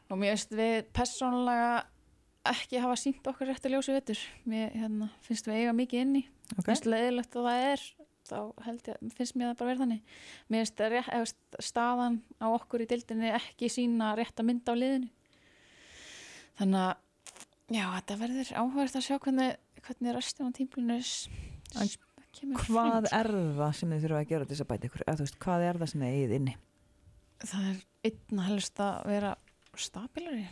[0.07, 1.69] og mér finnst við persónulega
[2.47, 6.23] ekki hafa sínt okkur rétt að ljósi vettur mér hérna, finnst við eiga mikið inni.
[6.55, 6.69] Okay.
[6.69, 7.85] finnst leiðilegt að það er
[8.29, 10.15] þá held ég, finnst mér það bara verið þannig.
[10.47, 14.79] Mér finnst það rétt, staðan á okkur í dildinni ekki sína rétt að mynda á
[14.79, 15.09] liðinu.
[16.57, 23.19] Þannig að já, þetta verður áhverst að sjá hvernig, hvernig restin á kemur hvað fram
[23.19, 25.03] er það sem þið þurfa að gera til þess að bæta ykkur?
[25.05, 26.55] Eða þú veist, hvað er það sem þið eigið inni?
[27.43, 29.33] Það er einn helst að vera
[29.77, 30.45] stabilari.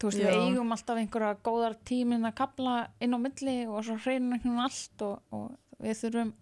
[0.00, 0.28] Þú veist, Já.
[0.30, 4.54] við eigum alltaf einhverja góðar tímin að kapla inn á milli og svo hreinu einhvern
[4.54, 6.32] veginn allt og, og við þurfum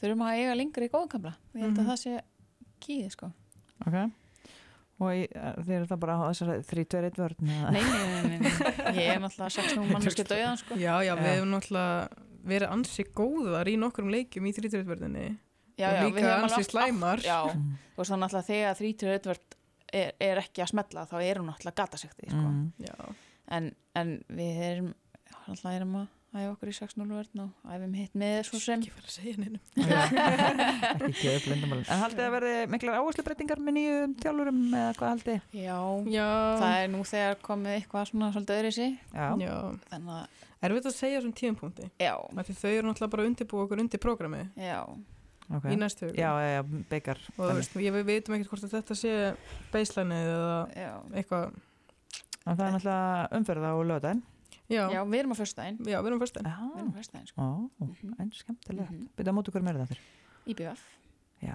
[0.00, 1.80] þurfum að eiga lengri í góðkapla ég held Mhm.
[1.84, 2.20] að það sé
[2.80, 3.30] kýði sko
[3.86, 3.98] ok
[5.00, 7.70] og í, þið eru það bara á þessari 3-2-1 vörn eða?
[7.72, 8.50] nei, nei, nei,
[9.00, 11.36] ég er náttúrulega 16 manneski döðan sko Já, já, við Já.
[11.36, 15.24] hefum náttúrulega verið ansi góðar í nokkrum leikjum í þríturutverðinni
[15.80, 17.20] já, og já, líka við höfum ansi slæmar.
[17.24, 17.72] já, Mm.
[17.96, 19.56] veist þannig alltaf þegar 30 öðvörd
[19.92, 22.46] er, er ekki að smetla þá er hún náttúrulega gatasekti sko.
[22.48, 22.72] Mm.
[22.78, 22.94] Já,
[23.56, 24.94] en, en við erum
[25.48, 28.82] alltaf erum að æfa okkur í 6-0 vörn og æfum hitt með svo sem.
[28.84, 29.62] Ekki fara að segja neinum.
[29.90, 30.02] Já.
[30.94, 34.92] ekki gefa upp lindamálum en haldið að verði miklar áherslu breytingar með nýjum þjálfurum eða
[35.00, 35.48] hvað haldið?
[35.58, 35.78] Já,
[36.14, 36.28] Já,
[36.62, 39.26] það er nú þegar komið eitthvað svona svolítið öðri sig já,
[39.90, 41.86] þannig að, Erfitt að segja þessum tímapunkti.
[41.96, 44.82] Já, þau eru náttúrulega bara að undirbúa okkur undir prógrami já.
[45.50, 45.64] Ok.
[45.66, 46.20] Í næstu viku.
[46.20, 46.62] Já, já, já,
[46.92, 49.14] byggar og þú veist, ég, við veitum ekkert hvort að þetta sé
[49.72, 51.56] baseline eða já, eitthvað.
[52.44, 54.20] En það er náttúrulega umferð á lögdæn
[54.70, 55.78] Já, já já, við erum á föstudaginn.
[55.82, 57.42] Við erum fyrst við erum á föstudaginn sko.
[57.42, 58.14] Ó, Mhm.
[58.20, 58.90] en skemmtilegt.
[58.90, 59.08] Mhm.
[59.16, 60.00] byrja á móti hverjum er það þér?
[60.46, 60.82] IBF,
[61.42, 61.54] Já,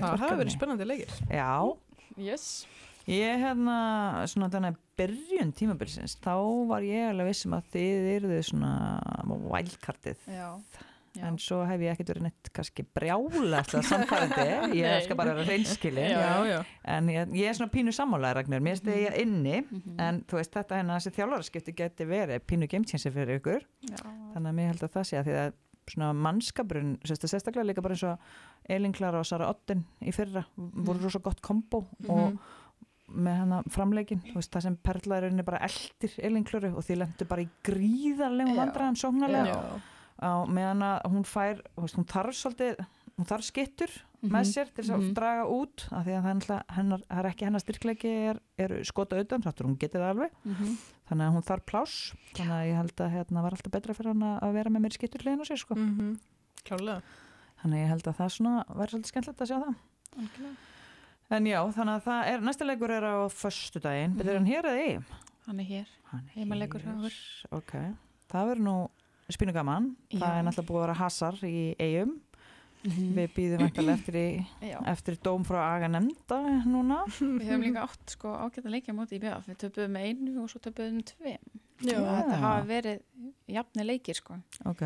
[0.00, 1.10] það hafa verið spennandi leikir.
[1.30, 1.76] Já,
[2.16, 2.66] yes.
[3.08, 8.72] Ég hérna svona þannig byrjun tímabilsins þá var ég alveg vissum að þið eruðu svona
[9.26, 10.16] wildcardið.
[10.28, 10.60] Já,
[11.16, 11.24] já.
[11.26, 14.44] en svo hef ég ekkert verið neitt kannski brjálæslega samfærandi
[14.80, 15.02] ég Nei.
[15.04, 16.20] skal bara vera reynskili Já.
[16.20, 19.96] Já, já, en ég, ég er svona pínu sammálaður Ragnar, mér stegi ég inni Mhm.
[20.00, 23.98] en þú veist þetta hérna þessi þjálfaraskipti geti verið pínu gamechanger fyrir ykkur já,
[24.34, 25.52] þannig að mér held að það sé að því að
[25.90, 26.12] svona
[27.26, 28.18] að sérstaklega líka bara eins og
[28.70, 32.38] Elin Klara og Sara Otten í fyrra, voru rosa gott kombo og Mhm.
[33.10, 36.96] með hana framleikin, þú veist það sem perlaðurinn er bara eldir Elin Klara og því
[37.00, 38.60] lendur bara í gríðarlegum Já.
[38.60, 39.80] vandræðan sóknarlega.
[40.20, 42.86] Á meðan að hún fær, veist, hún þarf svolítið
[43.20, 43.90] hún þarf skittur
[44.22, 44.48] með Mhm.
[44.52, 45.14] sér til þess að Mhm.
[45.14, 49.16] draga út af því að er, hennar, það er ekki hennar styrkleiki er, er skota
[49.16, 50.76] auðvitað, þáttur hún getið alveg Mhm.
[51.08, 54.12] þannig að hún þarf pláss þannig að ég held að hérna var alltaf betra fyrir
[54.12, 55.74] hann að vera með mér skittur hliðin á sér sko.
[55.74, 56.18] Mm
[56.64, 57.02] Klálega
[57.62, 59.74] þannig að ég held að það svona væri svolítið skemmtilegt að sjá það
[60.20, 60.56] Algjörlega.
[61.30, 64.80] en já, þannig að það er, næsta leikur er á föstudaginn, betur hann hér eða
[64.88, 65.04] eigum?
[65.46, 66.30] hann er hér Hann
[69.30, 70.32] það spínu gaman, það Já.
[70.40, 72.18] er náttúrulega búið að vera hasar í eigum
[72.80, 73.08] Mhm.
[73.12, 74.28] við býðum eftir, eftir, í,
[74.88, 79.18] eftir dóm frá aga nefnda núna Við höfum líka átt sko ágætt að leikja móti
[79.18, 79.50] í BF.
[79.50, 81.42] Við töpuðum einu og svo töpuðum tveim.
[81.84, 83.02] Já, Þetta hafa verið
[83.52, 84.38] jafni leikir sko.
[84.64, 84.80] ok,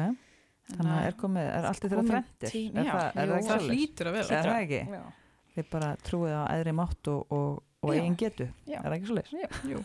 [0.72, 4.18] þannig að er komið er allt Komið frendir er það, er það það hlýtur að
[4.18, 4.83] vera er það ekki?
[4.98, 5.02] Já.
[5.54, 8.80] þið bara trúið á æðri mátt og, og, og eigin getu Já.
[8.83, 9.59] er það ekki svolítið?
[9.70, 9.85] Jú,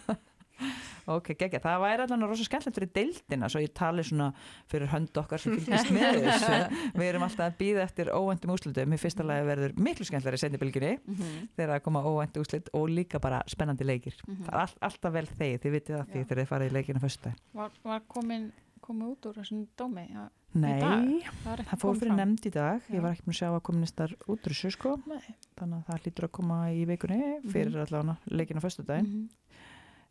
[1.10, 4.28] Ok, geggja, það væri allan rosa skemmtilegt fyrir deildina svo ég tali svona
[4.70, 6.60] fyrir hönd okkar sem fylgist með þessu
[7.00, 10.44] við erum alltaf að býða eftir óvæntum úslutum í fyrsta lagi verður miklu skemmtilega í
[10.44, 11.50] sendibilginni Mhm.
[11.58, 14.44] þegar það koma óvænt úslit og líka bara spennandi leikir Mhm.
[14.46, 17.00] það er all, alltaf vel þegið, þið vitið það því þegar þið farið í leikinu
[17.02, 20.06] fyrsta Var, var komin, komið út úr þessum dómi?
[20.14, 21.34] Já, Nei, dag?
[21.44, 22.18] það, það fór fyrir fram.
[22.22, 24.96] nefnd í dag ég var ekki með að sjá að koministar út úr þessu sko
[25.06, 25.36] Nei.
[25.58, 27.20] þannig að það hlýtur að koma í vikunni
[27.52, 27.84] fyrir Mhm.
[27.86, 29.30] allavega leikinu fyrsta daginn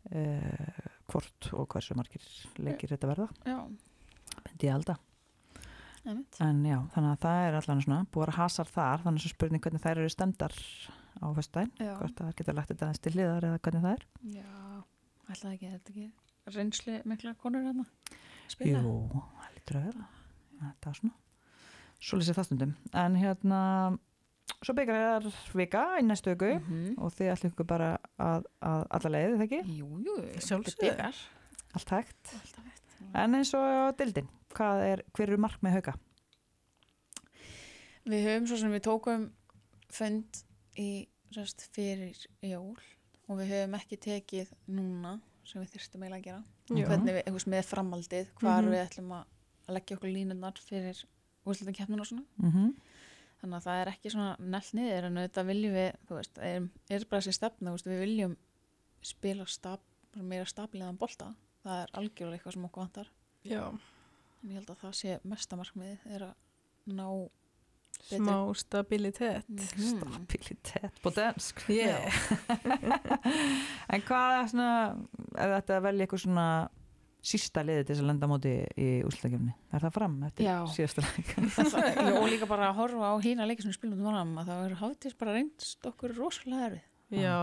[0.09, 2.23] Uh, hvort og hversu margir
[2.57, 3.29] leikir þetta verða.
[3.45, 4.73] Myndi ég
[6.05, 6.39] einmitt.
[6.41, 9.63] en já, þannig að það er allavega svona búið að hasar þar, þannig að spurning
[9.65, 10.55] hvernig þær eru stemdar
[11.19, 11.27] á
[11.79, 11.91] Já.
[11.99, 14.05] hvort það geta lagt þetta aðeins til hliðar eða hvernig það er.
[14.39, 14.83] Já,
[15.29, 17.85] ætlaði ekki, þetta ekki reynslu mikla konur hérna?
[18.49, 18.83] Spila.
[18.83, 18.93] Jú,
[19.39, 20.07] það lítur að vera.
[20.59, 21.17] Þetta er svona.
[21.99, 22.75] Svo lýsir það stundum.
[22.95, 23.61] En hérna,
[24.63, 26.95] svo byggjar vika í næstu viku Mhm.
[26.97, 29.61] og þið ætlum ykkur bara að, að alla leiði, það ekki?
[29.77, 30.89] Jú, jú, Sjálfsögðu.
[30.89, 31.15] þetta er
[31.75, 32.33] Allt hægt
[33.13, 35.93] en eins og dildin, hvað er, hver eru mark með hauka?
[38.09, 39.25] Við höfum svo sem við tókum
[39.93, 40.39] fund
[40.79, 42.77] í sérst, fyrir jól
[43.29, 46.85] og við höfum ekki tekið núna sem við þyrstum eiginlega að gera Já.
[46.89, 48.71] hvernig við, einhvers með framaldið hvar Mhm.
[48.73, 49.25] við ætlum að
[49.75, 51.03] leggja okkur línunar fyrir
[51.45, 52.73] úrslutakefninu og svona Mm -hmm.
[53.39, 56.67] Þannig að það er ekki svona nell niður en auðvitað viljum við, þú veist, er,
[56.89, 58.35] er bara þessi stefna, veist, við viljum
[59.09, 59.83] spila stab,
[60.19, 63.11] meira stabiliðan bolta það er algjörlega eitthvað sem okkur vantar
[63.47, 66.33] Já, en ég held að það sé mesta markmiðið er að
[66.89, 67.05] ná
[67.99, 69.47] smá stabilitet.
[69.49, 69.99] Mhm.
[69.99, 72.13] Stabilitet på dansk Yeah.
[73.93, 74.71] En hvað er svona
[75.35, 76.47] er þetta að velja eitthvað svona
[77.19, 79.55] sísta liði til þess að lenda móti í úrslutakefni?
[79.75, 80.55] Er það fram eftir Já.
[80.73, 81.33] síðasta leik?
[82.21, 84.67] Og líka bara að horfa á hína leiki sem við spilum út um að það
[84.67, 87.39] er hátis bara reynst okkur rosalega erfið Já,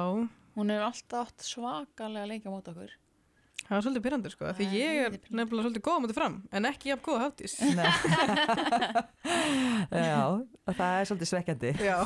[0.57, 2.95] hún hefur alltaf átt svakalega leiki á mót okkur
[3.67, 6.37] það var svolítið pyrrandi sko, því er ég er nefnilega svolítið góð á mútið fram,
[6.55, 7.57] en ekki jafn góð háttís.
[7.77, 7.91] Nei.
[9.91, 10.23] Já,
[10.71, 11.99] það er svolítið svekkjandi Já.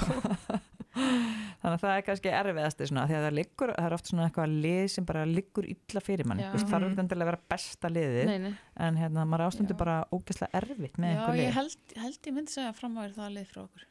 [1.60, 4.26] Þannig að það er kannski erfiðasti svona, því að það, liggur, það er oft svona
[4.30, 6.46] eitthvað lið sem bara liggur illa fyrir mann Já.
[6.48, 8.54] Þú veist, Það er ekki endilega að vera besta liðið nei, nei.
[8.86, 9.80] en hérna, maður ástundur Já.
[9.82, 12.96] bara ógeðslega erfitt með Já, einhver ég lið held, held ég myndi segja að fram
[12.96, 13.84] að vera það lið frá okkur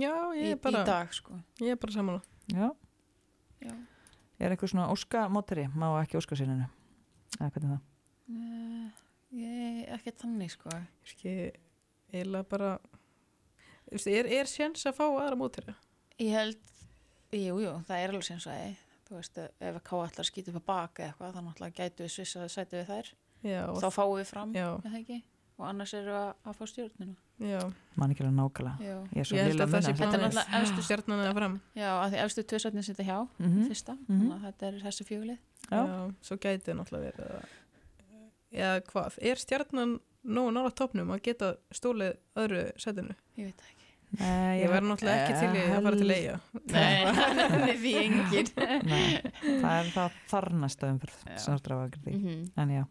[0.00, 2.22] Já, ég er bara, í dag sko ég er bara saman.
[2.54, 2.66] Já,
[3.60, 3.74] Já.
[4.40, 6.70] er eitthvað svona óska mótari, má ekki óska síninu
[7.36, 7.84] eða hvernig er það?
[8.30, 9.04] Uh,
[9.36, 10.72] ég ekki þannig sko
[11.20, 11.60] Ég
[12.10, 12.72] eiginlega bara,
[13.90, 15.86] þú veist, er, er séns að fá aðra mótir það?
[16.20, 16.69] ég held,
[17.32, 18.76] jú, jú, það er alveg sem sagði
[19.10, 22.12] þú veist, ef að ká allar skýta upp að baka eitthvað, þá náttúrulega gætu við
[22.14, 23.12] svissa sæti við þær,
[23.42, 25.18] Já, þá fáum við fram já, með það ekki,
[25.60, 27.60] og annars eru að, að fá stjórnina já.
[27.96, 30.82] Man ekki alveg nákvæmlega já, Ég er svo Ég held að það sé er planið.
[30.84, 31.54] Stjarnan eða fram.
[31.74, 33.66] já að því efstu tvö sætin sitja hjá Mhm.
[33.70, 34.20] fyrsta, Mhm.
[34.20, 35.38] þannig að þetta er þessi fjöglið
[35.70, 35.80] Já.
[35.80, 37.44] Já, svo gæti náttúrulega verið að,
[38.52, 43.14] eða hvað, er stjarnan nógu nála topnum að geta stólið öðru setinu?
[43.38, 43.78] ég veit það ekki
[44.18, 46.40] Nei, Ég verð náttúrulega ekki til í að fara til eiga.
[46.72, 48.48] Nei, því engin
[48.86, 49.20] Nei,
[49.60, 51.36] það er það þarnasta umfyrð Já.
[51.38, 52.40] sem þú drafa ekki því Mhm.
[52.56, 52.84] en já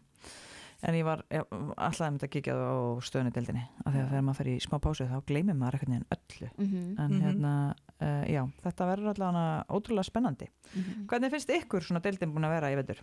[0.82, 1.42] en ég var ég,
[1.76, 2.72] alltaf að mynda að kíkja á
[3.04, 4.08] stöðunni deildinni af því að Já.
[4.10, 6.98] þegar maður fer í smá pásu þá gleymir maður eitthvað neginn öllu Mhm.
[6.98, 7.20] en Mhm.
[7.26, 7.52] hérna,
[8.00, 11.06] uh, já, þetta verður allavega ótrúlega spennandi Mhm.
[11.06, 13.02] hvernig finnst ykkur svona deildin búin að vera í vetur?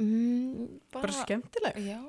[0.00, 1.76] Mm, Bara skemmtileg.
[1.76, 2.00] já,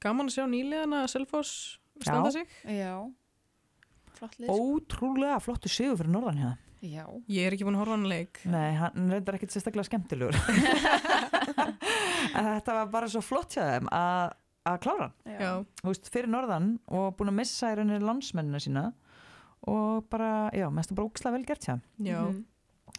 [0.00, 2.32] Gaman að sjá nýliðana Selfoss standa Já.
[2.32, 2.48] sig.
[2.66, 3.10] já
[4.18, 4.58] flott lið sko.
[4.78, 8.08] ótrúlega flottu sigur fyrir norðan hérna já, Ég er ekki búin að horfa á hann
[8.10, 8.40] leik.
[8.44, 10.36] nei, hann reyndar ekkit sérstaklega skemmtilegur
[12.34, 14.34] en þetta var bara svo flott hjá þeim að,
[14.68, 18.60] að klára hann Já, Þú veist, fyrir norðan og búin að missa í rauninni landsmennina
[18.62, 18.84] sína
[19.70, 21.84] og bara, já, mest bara ókslega vel gert hjá þeim.
[22.04, 22.42] já, Mhm.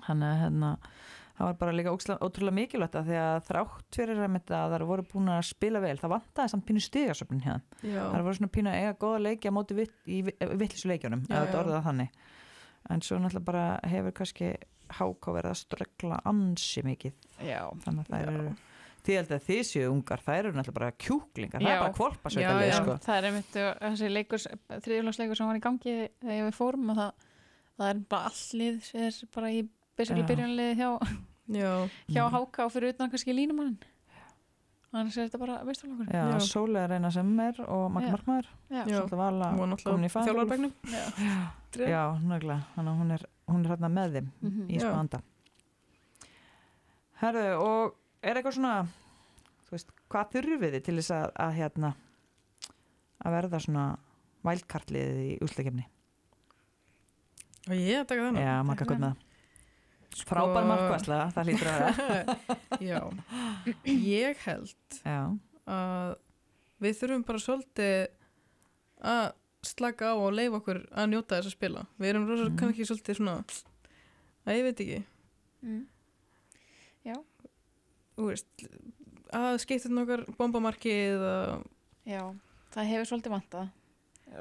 [0.08, 0.72] hann er hérna
[1.36, 5.08] það var bara líka ótrúlega mikilvægt að því að þrátt fyrir að að það voru
[5.12, 8.80] búin að spila vel, það vantaði samt pínu stigasöfnun hérna, það voru svona pínu að
[8.82, 11.62] eiga góða leiki á móti vitt, í vittlisu leikjunum Já, eða þetta já.
[11.64, 12.24] orðið það þannig
[12.96, 14.54] en svo náttúrulega bara hefur kannski
[14.96, 18.56] háká verið að ströggla ansi mikið já, þannig að það eru
[19.06, 21.76] því að þið séu ungar, það eru náttúrulega bara kjúklingar, það Já.
[21.76, 22.76] er bara kvolpa Já, já.
[22.80, 22.96] sko.
[23.06, 24.46] það er einmitt uh, þessi leikur,
[24.86, 27.28] þriðjulagsleikur sem var í gangi þegar við fórum og það,
[27.76, 29.62] það er bara allir er bara í
[29.98, 30.28] basically Já.
[30.32, 30.90] byrjunliði hjá,
[31.48, 32.32] Já, hjá Mm.
[32.34, 33.76] Háka og fyrir utan kannski línumann
[34.96, 36.40] annars er þetta bara veistarleikur Já, Já.
[36.40, 38.12] Sólega reyna sem er og Magn Já.
[38.16, 39.02] Markmaður já, Já.
[39.02, 39.50] Svolítið vala
[39.84, 40.50] komin í fæðingarorlof.
[40.50, 40.74] þjálfarbegnum.
[40.88, 41.90] já.
[41.90, 42.04] Já,
[42.90, 44.68] að hún er, hún er hérna með þeim Mhm.
[44.70, 44.90] í Já.
[44.90, 45.22] spanda
[47.22, 48.88] Herðu, og er eitthvað svona
[49.68, 51.92] þú veist, hvað þurfið þið til þess að, að hérna
[53.26, 53.86] að verða svona
[54.46, 55.86] vælkartliðið í úsleikefni
[57.66, 58.44] Og ég að taka þannig.
[58.46, 59.22] Já, makka taka hvað með það
[60.16, 62.36] Sko- Frábær markværsla, það hlýtur að vera.
[62.90, 63.00] Já,
[63.92, 65.18] ég held Já,
[65.68, 66.14] að
[66.86, 67.98] við þurfum bara svolítið
[69.12, 69.26] að
[69.66, 71.84] slaka á og leifa okkur að njóta þess að spila.
[72.00, 72.58] Við erum rosa Mhm.
[72.62, 73.36] kannski svolítið svona,
[74.46, 75.04] að ég veit ekki,
[75.66, 75.86] Mm.
[78.16, 78.66] þú veist,
[79.36, 81.64] að skipta okkar bombamarki eða,
[82.08, 82.22] Já,
[82.72, 83.70] það hefur svolítið vantað.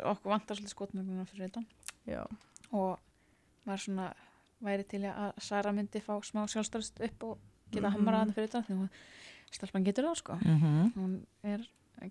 [0.04, 1.64] Okkur vantar svolítið skotmögnuna fyrir þetta.
[2.06, 2.26] já,
[2.72, 2.98] Og
[3.66, 4.12] maður svona
[4.62, 7.38] væri til að Sara myndi fá smá sjálfstörst upp og
[7.72, 7.96] geta Mhm.
[7.96, 8.64] hamrað hann fyrir þetta.
[8.68, 8.90] Því hún,
[9.50, 10.32] stelpan getur það, sko.
[10.44, 11.60] mm Hún er,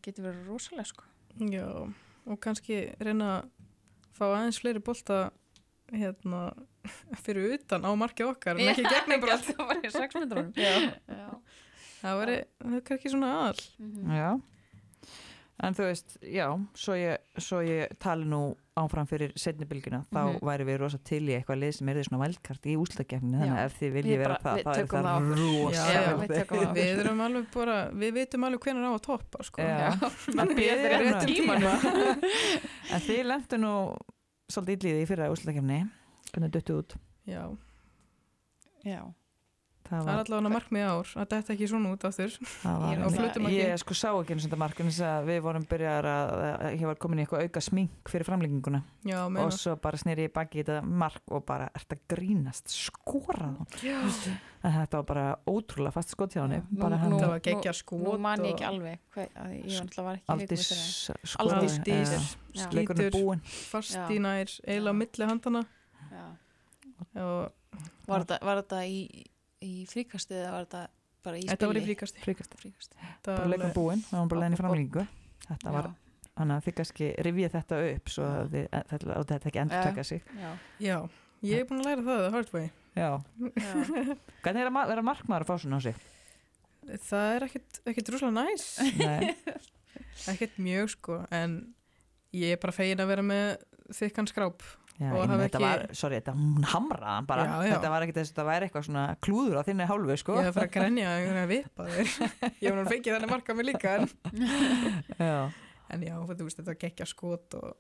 [0.02, 1.04] getur verið rosalega, sko.
[1.39, 1.94] já,
[2.28, 3.50] og kannski reyna að
[4.14, 5.32] fá aðeins fleiri bolta
[5.91, 6.54] hérna
[7.24, 10.54] fyrir utan á markið okkar en ekki gegnum bara Það var í 6 minnum.
[10.56, 10.94] Já.
[11.08, 11.30] Já.
[12.02, 12.46] það er
[12.82, 14.12] kannski svona aðal Mhm.
[14.12, 14.41] já.
[15.64, 20.19] En þú veist, já, svo ég, svo ég tali nú áfram fyrir setni bylguna, þá
[20.24, 20.39] Mhm.
[20.41, 23.53] væri við rosa til í eitthvað lið sem er því svona vældkart í úslagefni, þannig
[23.53, 26.74] að ef þið viljið vera það, þá er það það rosa Já, já, við það
[26.74, 29.61] við erum alveg bara, við vitum alveg hvernig á að toppa sko.
[29.61, 32.24] Bíða þið eftir tímanum.
[32.93, 33.74] En þið lendu nú
[34.49, 35.80] svolítið illið í fyrra úslagefni,
[36.34, 36.95] hvernig duttu út?
[37.30, 37.45] Já,
[38.84, 39.13] Já.
[39.84, 43.02] Það er var, allavega markmið ár að þetta ekki svona út aftur það Ég er
[43.04, 43.58] var á flautumarki.
[43.60, 46.32] ég sko sá ekki eins og þetta mark, en þess að við vorum byrjar að,
[46.54, 50.28] að ég var komin í eitthvað auka smink fyrir framlenginguna Já, og svo bara sneri
[50.30, 53.60] ég baki í þetta mark og bara, ert að grínast, skorað
[54.64, 58.54] þetta var bara ótrúlega fast skot hjá henni, það var geggja skot Nú man ég
[58.56, 61.28] ekki og alveg hvað, að ég var ekki Aldís Aldís.
[61.34, 62.22] skoraði, Aldís já.
[62.54, 62.70] Já.
[62.72, 64.06] leikurinn er skítur búinn fast Já.
[64.08, 65.66] í nær eiginlega á milli handana
[66.14, 66.24] Já.
[67.28, 67.52] og
[68.08, 68.98] Var þetta, var þetta í,
[69.64, 70.84] í fríkastið eða var þetta
[71.24, 71.51] bara í spili?
[71.53, 72.24] þetta var í fríkasti.
[72.26, 73.01] Fríkast, fríkastið.
[73.09, 75.05] Þetta bara alveg- búinn, það var bara leiðin í framlengingu
[75.47, 75.89] þetta var,
[76.38, 78.55] þannig að þið kannski rifja þetta upp svo að
[78.93, 80.24] þetta, ekki endur taka sig.
[80.39, 80.51] Já.
[80.84, 80.97] Já,
[81.47, 83.07] ég er búin að læra það the hard way Já,
[83.57, 83.72] Já.
[84.43, 85.95] hvernig er að vera markmaður að fá svona á sig?
[87.07, 88.66] Það er ekkit rúslega næs.
[88.99, 89.32] Nei,
[90.34, 91.55] ekkit mjög sko en
[92.36, 93.64] ég er bara fegin að vera með
[93.97, 94.61] þykkan skráp
[95.00, 96.34] já, hafa þetta ekki- var, sorry, þetta
[96.74, 97.74] hamraðan bara, Já, já.
[97.76, 100.36] þetta var ekki þess að þetta væri eitthvað svona klúður á þinni hálfu, sko.
[100.38, 101.14] Ég hef farið að grenja
[101.44, 102.12] að vipa þér.
[102.62, 104.12] Ég hef nú fengið þannig marka mig líka en,
[105.18, 105.39] Já,
[105.89, 106.06] en
[106.44, 107.74] veist, þetta var geggja skot og,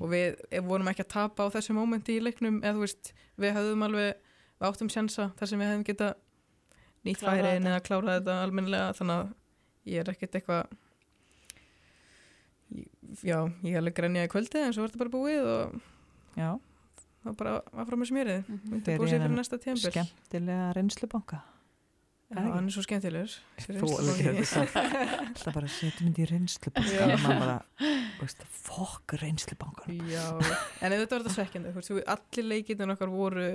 [0.00, 0.36] og við
[0.68, 4.12] vorum ekki að tapa á þessu mómenti í leiknum eða þú veist, við höfðum alveg
[4.62, 6.12] við áttum sjansa þar sem við hefðum geta
[7.02, 9.32] nýtt færiðin eða klárað þetta almennilega þannig að
[9.90, 10.76] ég er ekkert eitthvað
[13.26, 15.80] já, ég hef alveg grenjað í kvöldi en svo var þetta bara búið og
[16.36, 16.50] já,
[17.22, 18.60] það var bara að fara með smérið Mhm.
[18.72, 21.40] þetta Fyrir búið sér fyrir næsta tímpil skemmtilega reynslubanka.
[22.32, 23.32] Já, hann er svo skemmtilegur.
[23.60, 24.76] Þú alveg getur sagt
[25.36, 27.04] alltaf bara setjum þetta í reynslubanka.
[27.12, 27.56] Og maður bara,
[28.22, 30.24] veist, fokk reynslubankan Já,
[30.80, 33.48] en auðvitað var þetta svekkjandi allir leikindin okkar voru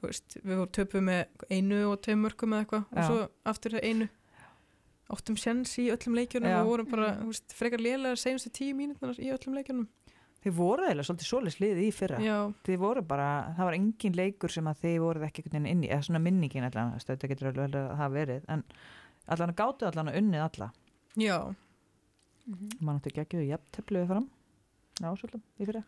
[0.00, 4.08] veist, við vorum töpuð með einu og tveim mörgum eða eitthvað og svo aftur einu.
[5.08, 6.58] Áttum sjens í öllum leikjunum Já.
[6.62, 9.86] og vorum bara, veist, frekar lélega senustu tíu mínútunar í öllum leikjunum
[10.44, 12.18] Þið voru eða svolítið svoleiðs liðið í fyrra.
[12.22, 12.36] Já,
[12.68, 15.82] Þið voru bara, það var engin leikur sem að þið voruð ekki einhvern veginn inn
[15.84, 18.62] í, eða svona minningin allan, þetta getur alveg að hafa verið en
[19.34, 20.68] allan að gátu allan að unnið alla.
[21.18, 21.38] Já,
[22.48, 22.68] Mhm.
[22.80, 24.28] mann átti ekki að gefa jafntefluðu fram
[25.02, 25.82] ásvöldum í fyrra.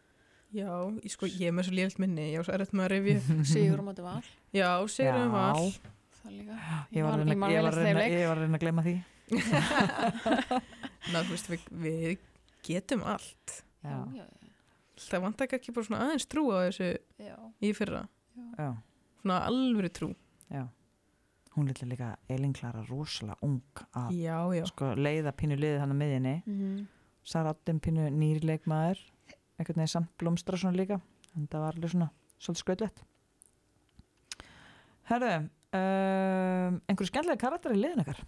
[0.52, 0.66] Já
[1.00, 3.20] ég, sko, ég er með svo lélt minni, ég var svo erfitt með að rifja.
[3.54, 4.22] Sigur val.
[4.52, 5.54] Já, Sigurum var
[6.20, 6.56] Það líka.
[6.92, 8.12] Ég var að ég var að reyna- leik.
[8.12, 8.96] ég var að reyna að gleyma því.
[11.12, 12.18] Ná, þú veist, við, við
[12.66, 13.54] getum allt.
[13.80, 14.24] Já, já,
[15.00, 16.88] Það vantar ekki bara svona aðeins trú á þessu
[17.24, 18.02] já, í fyrra.
[18.58, 18.68] Já,
[19.20, 20.08] Svona alvöru trú.
[20.50, 20.66] Já.
[21.56, 23.60] Hún er líka Elin Klara rosalega ung
[23.96, 26.86] að Já, já, sko, leiða pínu liðið hann að miðinni Mhm.
[27.24, 28.98] Sara Ottin pínu nýri leikmaður
[29.58, 31.00] einhvern veginn samt blómstra svona líka
[31.36, 33.02] en það var alveg svona svolítið skröðlegt
[35.10, 38.20] Herðu um, einhverju skemmtilega karakter í liðin ykkar?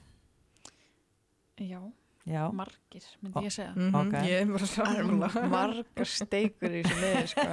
[1.62, 1.81] Já,
[2.23, 4.12] Já, margir myndi ég segja mm Ok.
[4.29, 7.47] ég er bara sammála margar steikur í þessu liði sko.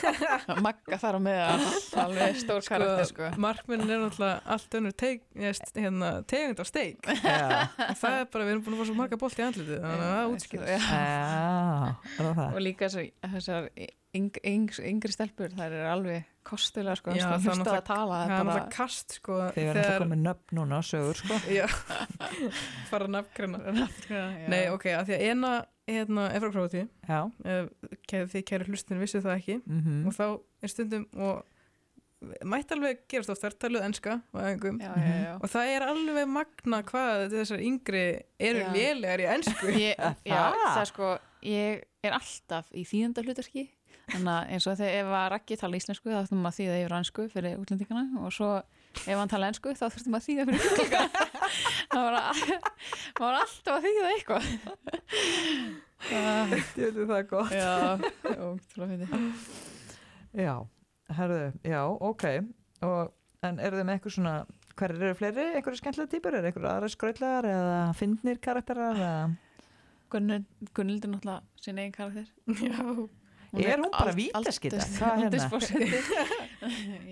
[0.66, 1.62] magga þar á meðan
[2.02, 3.28] alveg stór karakter sko.
[3.38, 8.28] markmennin er náttúrulega allt önnur teik, yes, hérna, tegund af steik já, og það er
[8.34, 10.66] bara, við erum búin að fá svo marga bolt í andlitið þannig að það útskýr
[10.66, 10.76] Já.
[10.90, 12.44] já, það það?
[12.50, 13.70] og líka þessar
[14.16, 17.86] yng, yng, yngri stelpur þær eru alveg kostulega sko, Já, sko, það er að náttúrulega-
[17.86, 20.80] tala það það er er bara, náttúrulega kast sko Þið verðum alltaf komið nöfn núna
[20.82, 21.38] sögur sko.
[21.58, 21.66] Já,
[22.90, 23.60] fara að nafngreina
[24.50, 25.52] nei, ok, af því að ena
[25.90, 27.20] hérna, efrakróti, Já,
[28.10, 29.56] þið kæri hlustin vissu það ekki.
[29.66, 30.04] Mhm.
[30.06, 30.26] Og þá
[30.62, 31.40] er stundum og
[32.44, 34.78] mætti alveg gerast oft þar taluð enska æfingum.
[34.84, 35.32] Já, já, já.
[35.40, 38.04] og það er alveg magna hvað þessar yngri
[38.38, 39.70] eru lélegar í ensku.
[39.72, 39.96] Ég,
[40.28, 40.58] já, Það?
[40.66, 41.10] það er sko
[41.48, 43.64] ég er alltaf í þýðenda hlutarki
[44.10, 46.94] þannig að eins og þegar ef að Raggi tala íslensku þá þurfum að þýða yfir
[46.96, 48.22] ansku fyrir útlendingana.
[48.24, 48.50] Og svo
[49.00, 51.26] ef hann tala ensku þá þurfum að þýða fyrir útlendingana
[51.92, 52.06] það
[53.20, 54.50] var, alltaf að þýða eitthvað.
[56.10, 57.52] Ég veit það gott.
[57.52, 57.72] já,
[58.40, 59.08] ótrúlega fyndi
[60.40, 60.54] Já,
[61.18, 62.24] herðu, já, ok.
[62.86, 63.12] Og,
[63.44, 64.34] en eru þið með eitthvað svona,
[64.78, 69.30] hverjir eru fleiri, einhverju skemmtilega típur, eru einhverju aðra skrautlegar eða fyndnir karakterar eða...
[70.10, 72.30] Gunnildur náttúrulega sín eigin karakter.
[72.66, 72.82] Já,
[73.50, 75.48] Er hún bara er hérna?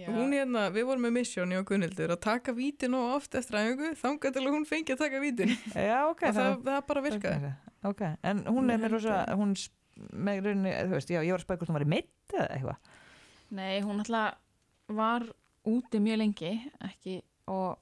[0.15, 3.59] hún hérna, við vorum með mission í okkur Gunnildur að taka vítin og oft eftir
[3.59, 6.23] aðeingu þangað til að hún fengi að taka vítin Já, ok.
[6.29, 7.51] og það, það bara virkaði
[7.89, 9.53] Ok, en hún er með rosa, hún
[10.15, 12.47] með rauninni, þú veist, já, ég var að spæða hvort hún var í mitt eða
[12.55, 12.95] eitthvað.
[13.59, 15.27] Nei, hún náttúrulega var
[15.69, 16.51] úti mjög lengi
[16.89, 17.15] ekki
[17.51, 17.79] og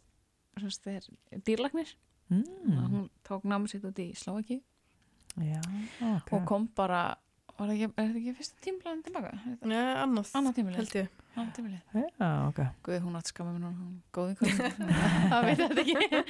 [0.61, 1.09] semst, þeir,
[1.49, 1.95] dýrlagnir
[2.27, 2.43] Mm.
[2.91, 4.57] hún tók námið sitt út í Slovaki
[5.39, 5.61] Já,
[6.03, 6.33] ok.
[6.35, 7.15] og kom bara
[7.59, 9.31] var það ekki, er þetta ekki fyrsta tímlaðin tilbaka?
[9.67, 10.81] Nei, annað, Annað tímabilið.
[10.83, 11.81] held ég annað tímlið?
[12.17, 12.61] Já, ok.
[12.87, 14.49] Guð, hún átt skamma mér núna, hún er góð ykkur
[15.33, 16.21] það veit þetta ekki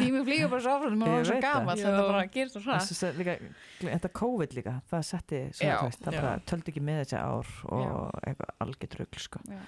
[0.00, 1.42] tími flýgur bara svo áfram, maður var svo Já.
[1.76, 3.36] þetta bara gerist svo hratt Þessi, líka,
[3.82, 7.18] þetta COVID líka, það setti svo, Já, þú veist, það bara töldi ekki með þessi
[7.20, 9.44] ár og eitthvað algjört rugl, sko.
[9.50, 9.62] Já,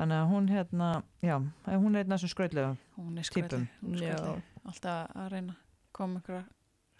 [0.00, 0.88] Þannig að hún hérna,
[1.26, 1.34] já,
[1.66, 2.68] hún er einn af þessum skrautlega.
[2.96, 5.64] hún er hún er skröldið, alltaf að reyna að
[5.98, 6.44] koma einhverja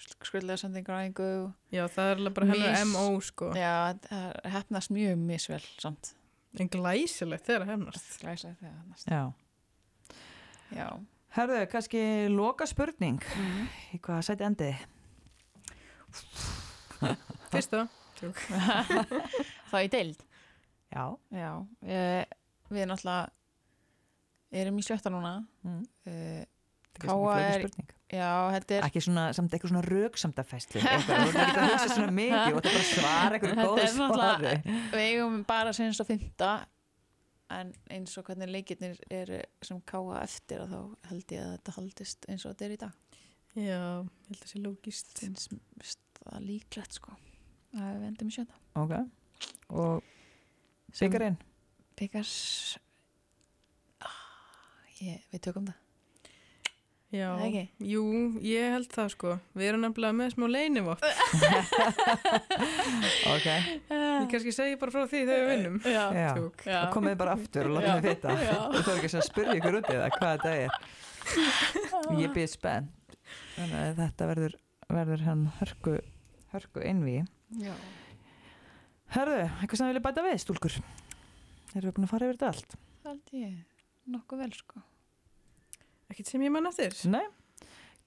[0.01, 3.73] skröldlega sendingar á einhver Já, það er alveg bara hennar MO sko Já,
[4.07, 6.15] það hefnast mjög misvel samt.
[6.59, 9.07] en glæsilegt þegar að hefnast Glæsa þegar hefnast.
[9.11, 9.33] Já.
[10.75, 10.89] Já.
[11.37, 12.01] Herðu, kannski
[12.35, 13.69] loka spurning, Mm.
[13.95, 14.81] í hvað sæti endið?
[17.53, 17.87] Fyrsta
[19.71, 20.19] Það í deild.
[20.93, 21.05] Já.
[21.33, 21.53] Já.
[21.87, 22.33] Ég,
[22.69, 23.31] við náttúrulega
[24.61, 25.37] erum í sjötta núna.
[25.65, 25.79] Mm.
[26.05, 26.47] Uh, er
[27.01, 27.95] Káa ekki er- spurning.
[28.11, 28.85] Já, þetta er...
[28.89, 32.71] Ekki svona, samt eitthvað svona röksamdafæslu, eitthvað, þú ekki að hugsa svona mikið og þetta
[32.71, 34.77] er bara svara eitthvað Þetta góð er náttúrulega- svari.
[34.95, 36.51] Við eigum bara sinns og fynda
[37.51, 41.77] en eins og hvernig leikirnir eru sem káa eftir að þá held ég að þetta
[41.79, 43.19] haldist eins og þetta er í dag.
[43.59, 45.25] Já, ég held að það sé lógist
[46.21, 47.17] það líklegt sko.
[47.75, 48.61] að við endum í sjötta.
[48.79, 48.95] Ok.
[49.75, 51.39] Og sigarinn?
[51.99, 52.35] Pickars...
[54.01, 54.15] Ah,
[55.03, 55.79] ég, við tökum það.
[57.11, 57.65] Já, ekki?
[57.91, 58.05] jú,
[58.47, 61.01] ég held það sko Við erum nefnilega með smá leinivott
[63.35, 63.47] Ok.
[63.51, 66.05] Ég kannski segi bara frá því þegar við vinnum Já.
[66.15, 66.31] Já.
[66.69, 66.77] Já.
[66.85, 67.91] Og komið bara aftur og Já.
[67.97, 68.31] mig vita.
[68.37, 70.71] Þú þarf ekki að spyrja ykkur út í það hvað þetta er.
[72.21, 73.17] Ég byrð spennt.
[73.57, 74.55] Þannig að þetta verður,
[75.01, 75.95] verður hann hörku,
[76.55, 76.79] hörku.
[77.59, 77.75] Já.
[79.17, 80.75] Hörðu, eitthvað sem við viljum bæta við, stúlkur?
[81.75, 82.71] Erum við búin að fara yfir þetta allt?
[83.03, 83.53] Það held ég
[84.15, 84.79] nokkuð vel sko.
[86.11, 86.97] Ekkert sem ég mann eftir.
[87.11, 87.25] Nei.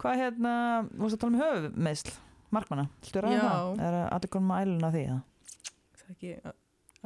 [0.01, 0.53] Hvað hérna,
[0.99, 2.15] veist að tala um höfumeðsl,
[2.53, 3.83] markmanna, hljóður að það?
[3.87, 5.21] Er allir konum að æluna því það?
[5.99, 6.33] Það er ekki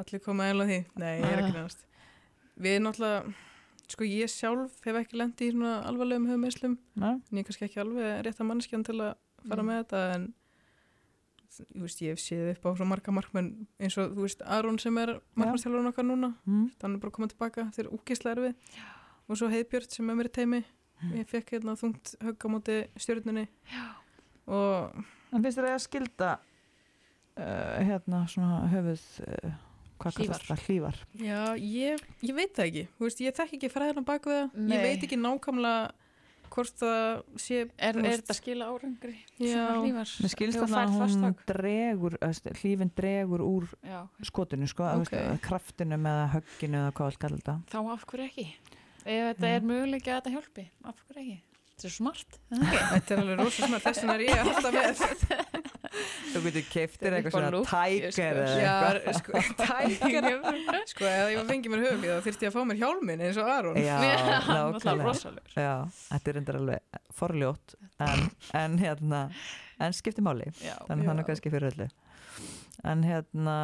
[0.01, 0.79] allir koma eða því.
[1.01, 1.85] Nei, ég er ekki nefnast
[2.57, 3.35] Við náttúrulega
[3.87, 7.79] Sko ég sjálf hef ekki lendi í svona alvarlegum höfumeyslum en ég er kannski ekki
[7.79, 9.13] alveg rétt að mannskjan til að
[9.47, 9.69] fara Mm.
[9.69, 10.25] með þetta en
[11.57, 13.47] þú veist, ég hef séð upp á svo marga markmenn
[13.79, 16.33] eins og þú veist, Aron sem er markmannstjálfurinn okkar núna.
[16.45, 16.65] Mm.
[16.81, 18.55] hann er bara komað tilbaka, þeir eru úkislega erfið.
[19.29, 20.59] Og svo Heiðbjörn sem er mér í teimi
[21.13, 23.47] ég fekk hérna þungt högg á móti stjórnunni
[24.47, 26.29] og En finnst þér að skilda
[27.37, 29.55] uh, hérna svona höfuð, uh,
[29.99, 30.99] hvað kallast það, hlífar?
[31.19, 34.75] já, ég, ég veit það ekki þú veist, ég þekk ekki fræðina bak við það
[34.77, 35.87] ég veit ekki nákvæmlega
[36.47, 39.13] hvort það sé Er, er þetta skila árangri?
[39.37, 41.43] Hún fasthögg?
[41.51, 42.15] dregur,
[42.61, 43.99] hlífin dregur úr Já.
[44.29, 45.07] skotinu, sko, Ok.
[45.09, 45.25] okay.
[45.27, 47.57] veist, kraftinu með högginu eða hvað vil kalla þetta.
[47.73, 48.47] Þá af hverju ekki?
[49.07, 51.37] Ef þetta er möguleiki að þetta hjálpi, af hverju ekki?
[51.77, 52.87] Þetta er smart, er það ekki?
[52.91, 55.65] þetta er alveg rosa smart þess vegna er ég alltaf með
[55.97, 58.25] Þú getur er eitthvað svona tæker sko.
[58.27, 59.17] eða já, eitthvað.
[59.17, 63.23] sko, tækar sko, ef ég fengi mér höfuð þá þyrfti ég að fá mér hjálmin
[63.27, 63.95] eins og Aron Já,
[64.57, 65.71] nákvæmlega.
[66.09, 68.25] þetta er endur alveg forljótt en,
[68.61, 69.21] en hérna
[69.81, 70.75] en skiptir máli, Já.
[70.89, 71.89] þannig þannig kannski fyrir öllu
[72.87, 73.57] en hérna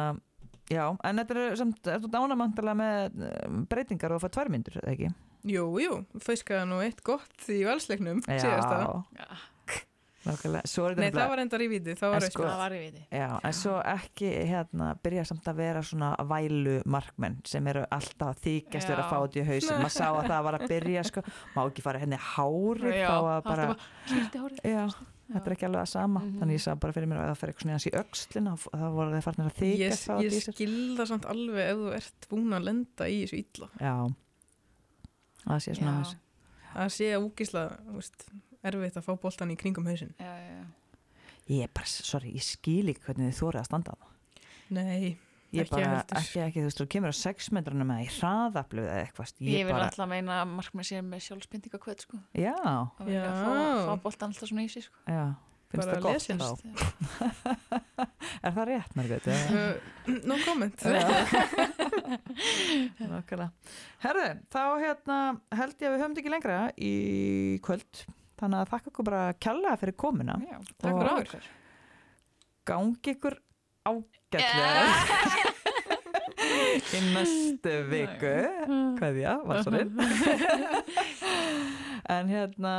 [0.70, 4.80] já, en þetta er samt, er þú dánamantalega með eh, breytingar og að fá tværmyndur,
[4.82, 5.12] eða ekki?
[5.44, 8.96] Jú, jú, fauskaði nú eitt gott í valsleiknum síðasta.
[10.24, 12.60] Nákvæmlega Svo er þetta nei, það var endar í víti, þá En var sko- það
[12.62, 13.00] var í viti.
[13.12, 18.30] Já, en svo ekki hérna byrja samt að vera svona vælu markmenn sem eru alltaf
[18.30, 21.02] að þykjast vera að fá þetta í hausin maður sá að það var að byrja
[21.10, 21.24] sko.
[21.54, 24.64] Má ekki fara henni hárið Já, þá að bara, alltaf Kýrti hárið.
[24.64, 24.88] já,
[25.34, 26.20] þetta er ekki alveg að sama.
[26.24, 26.40] Mhm.
[26.40, 28.88] þannig ég sá bara fyrir mér að það fer eitthvað svona í öxlina og þá
[28.96, 30.56] voru þeir farnir að ég, fá ég sér.
[30.56, 33.68] skilða samt alveg ef þú ert búin að lenda í þessu illa.
[33.76, 33.94] Já,
[35.46, 36.14] það sé svona Já,
[36.84, 38.24] að sé úkisla veist,
[38.64, 40.64] erfitt að fá boltan í kringum hausin já, já, já.
[41.52, 44.10] Ég er bara, sorry, ég skil ekki hvernig þið þórið að standa á það
[44.74, 45.16] nei,
[45.54, 46.18] ég Ekki bara, heldur.
[46.18, 49.34] ekki, ekki, þú veist, þú kemur á sex metrana með það í hraðaflu eða eitthvað,
[49.38, 52.18] Ég, ég, vil bara, alltaf meina að markmið sé með sjálfsbindinga kvöld sko.
[52.34, 53.12] já, að
[53.44, 53.52] fá,
[53.84, 54.96] fá boltan alltaf svona í sig sko.
[55.06, 55.22] já,
[55.74, 56.48] finnst Bara það gott þá,
[58.46, 58.92] er það rétt?
[59.28, 59.74] Uh,
[60.30, 60.78] no comment.
[64.04, 65.18] Herðu, þá hérna
[65.58, 66.92] held ég að við höfum ekki lengra í
[67.64, 68.04] kvöld.
[68.40, 70.34] Þannig að þakka ykkur bara kjalla fyrir komuna.
[70.42, 70.56] Já,
[70.90, 71.36] Og-
[72.66, 73.36] gangi ykkur
[73.84, 74.78] ágætlega.
[76.94, 78.34] Í næstu viku.
[78.98, 79.92] Hverja, valsarinn.
[82.10, 82.74] En hérna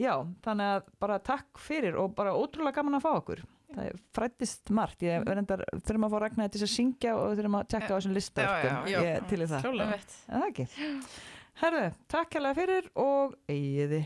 [0.00, 0.12] já,
[0.44, 3.44] þannig að bara takk fyrir og bara ótrúlega gaman að fá okkur
[3.76, 7.34] það er frættist margt ég er endar, þurfum að fá Ragnar til að syngja og
[7.38, 8.68] þurfum að tekka á þessum lista Já, sko.
[8.68, 8.98] já, já.
[8.98, 9.98] ég er til í það Klálega.
[10.26, 10.66] En það ekki.
[11.56, 14.02] Herðu, takk hérlega fyrir og eigiði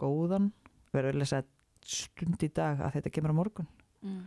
[0.00, 0.48] góðan
[0.94, 1.42] verulega
[1.86, 3.68] stund í dag að þetta kemur á morgun.
[4.06, 4.22] Mm.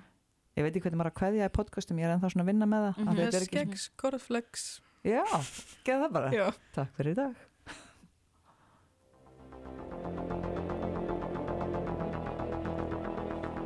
[0.57, 2.67] Ég veit ekki hvernig maður að kveðja í podcastum, ég er ennþá svona að vinna
[2.69, 2.93] með það.
[2.99, 3.55] Mm þetta er ekki...
[3.55, 4.67] Skeggs, korflex.
[5.07, 5.23] Já,
[5.87, 6.29] geða það bara.
[6.35, 6.47] Já.
[6.75, 7.35] Takk fyrir í dag.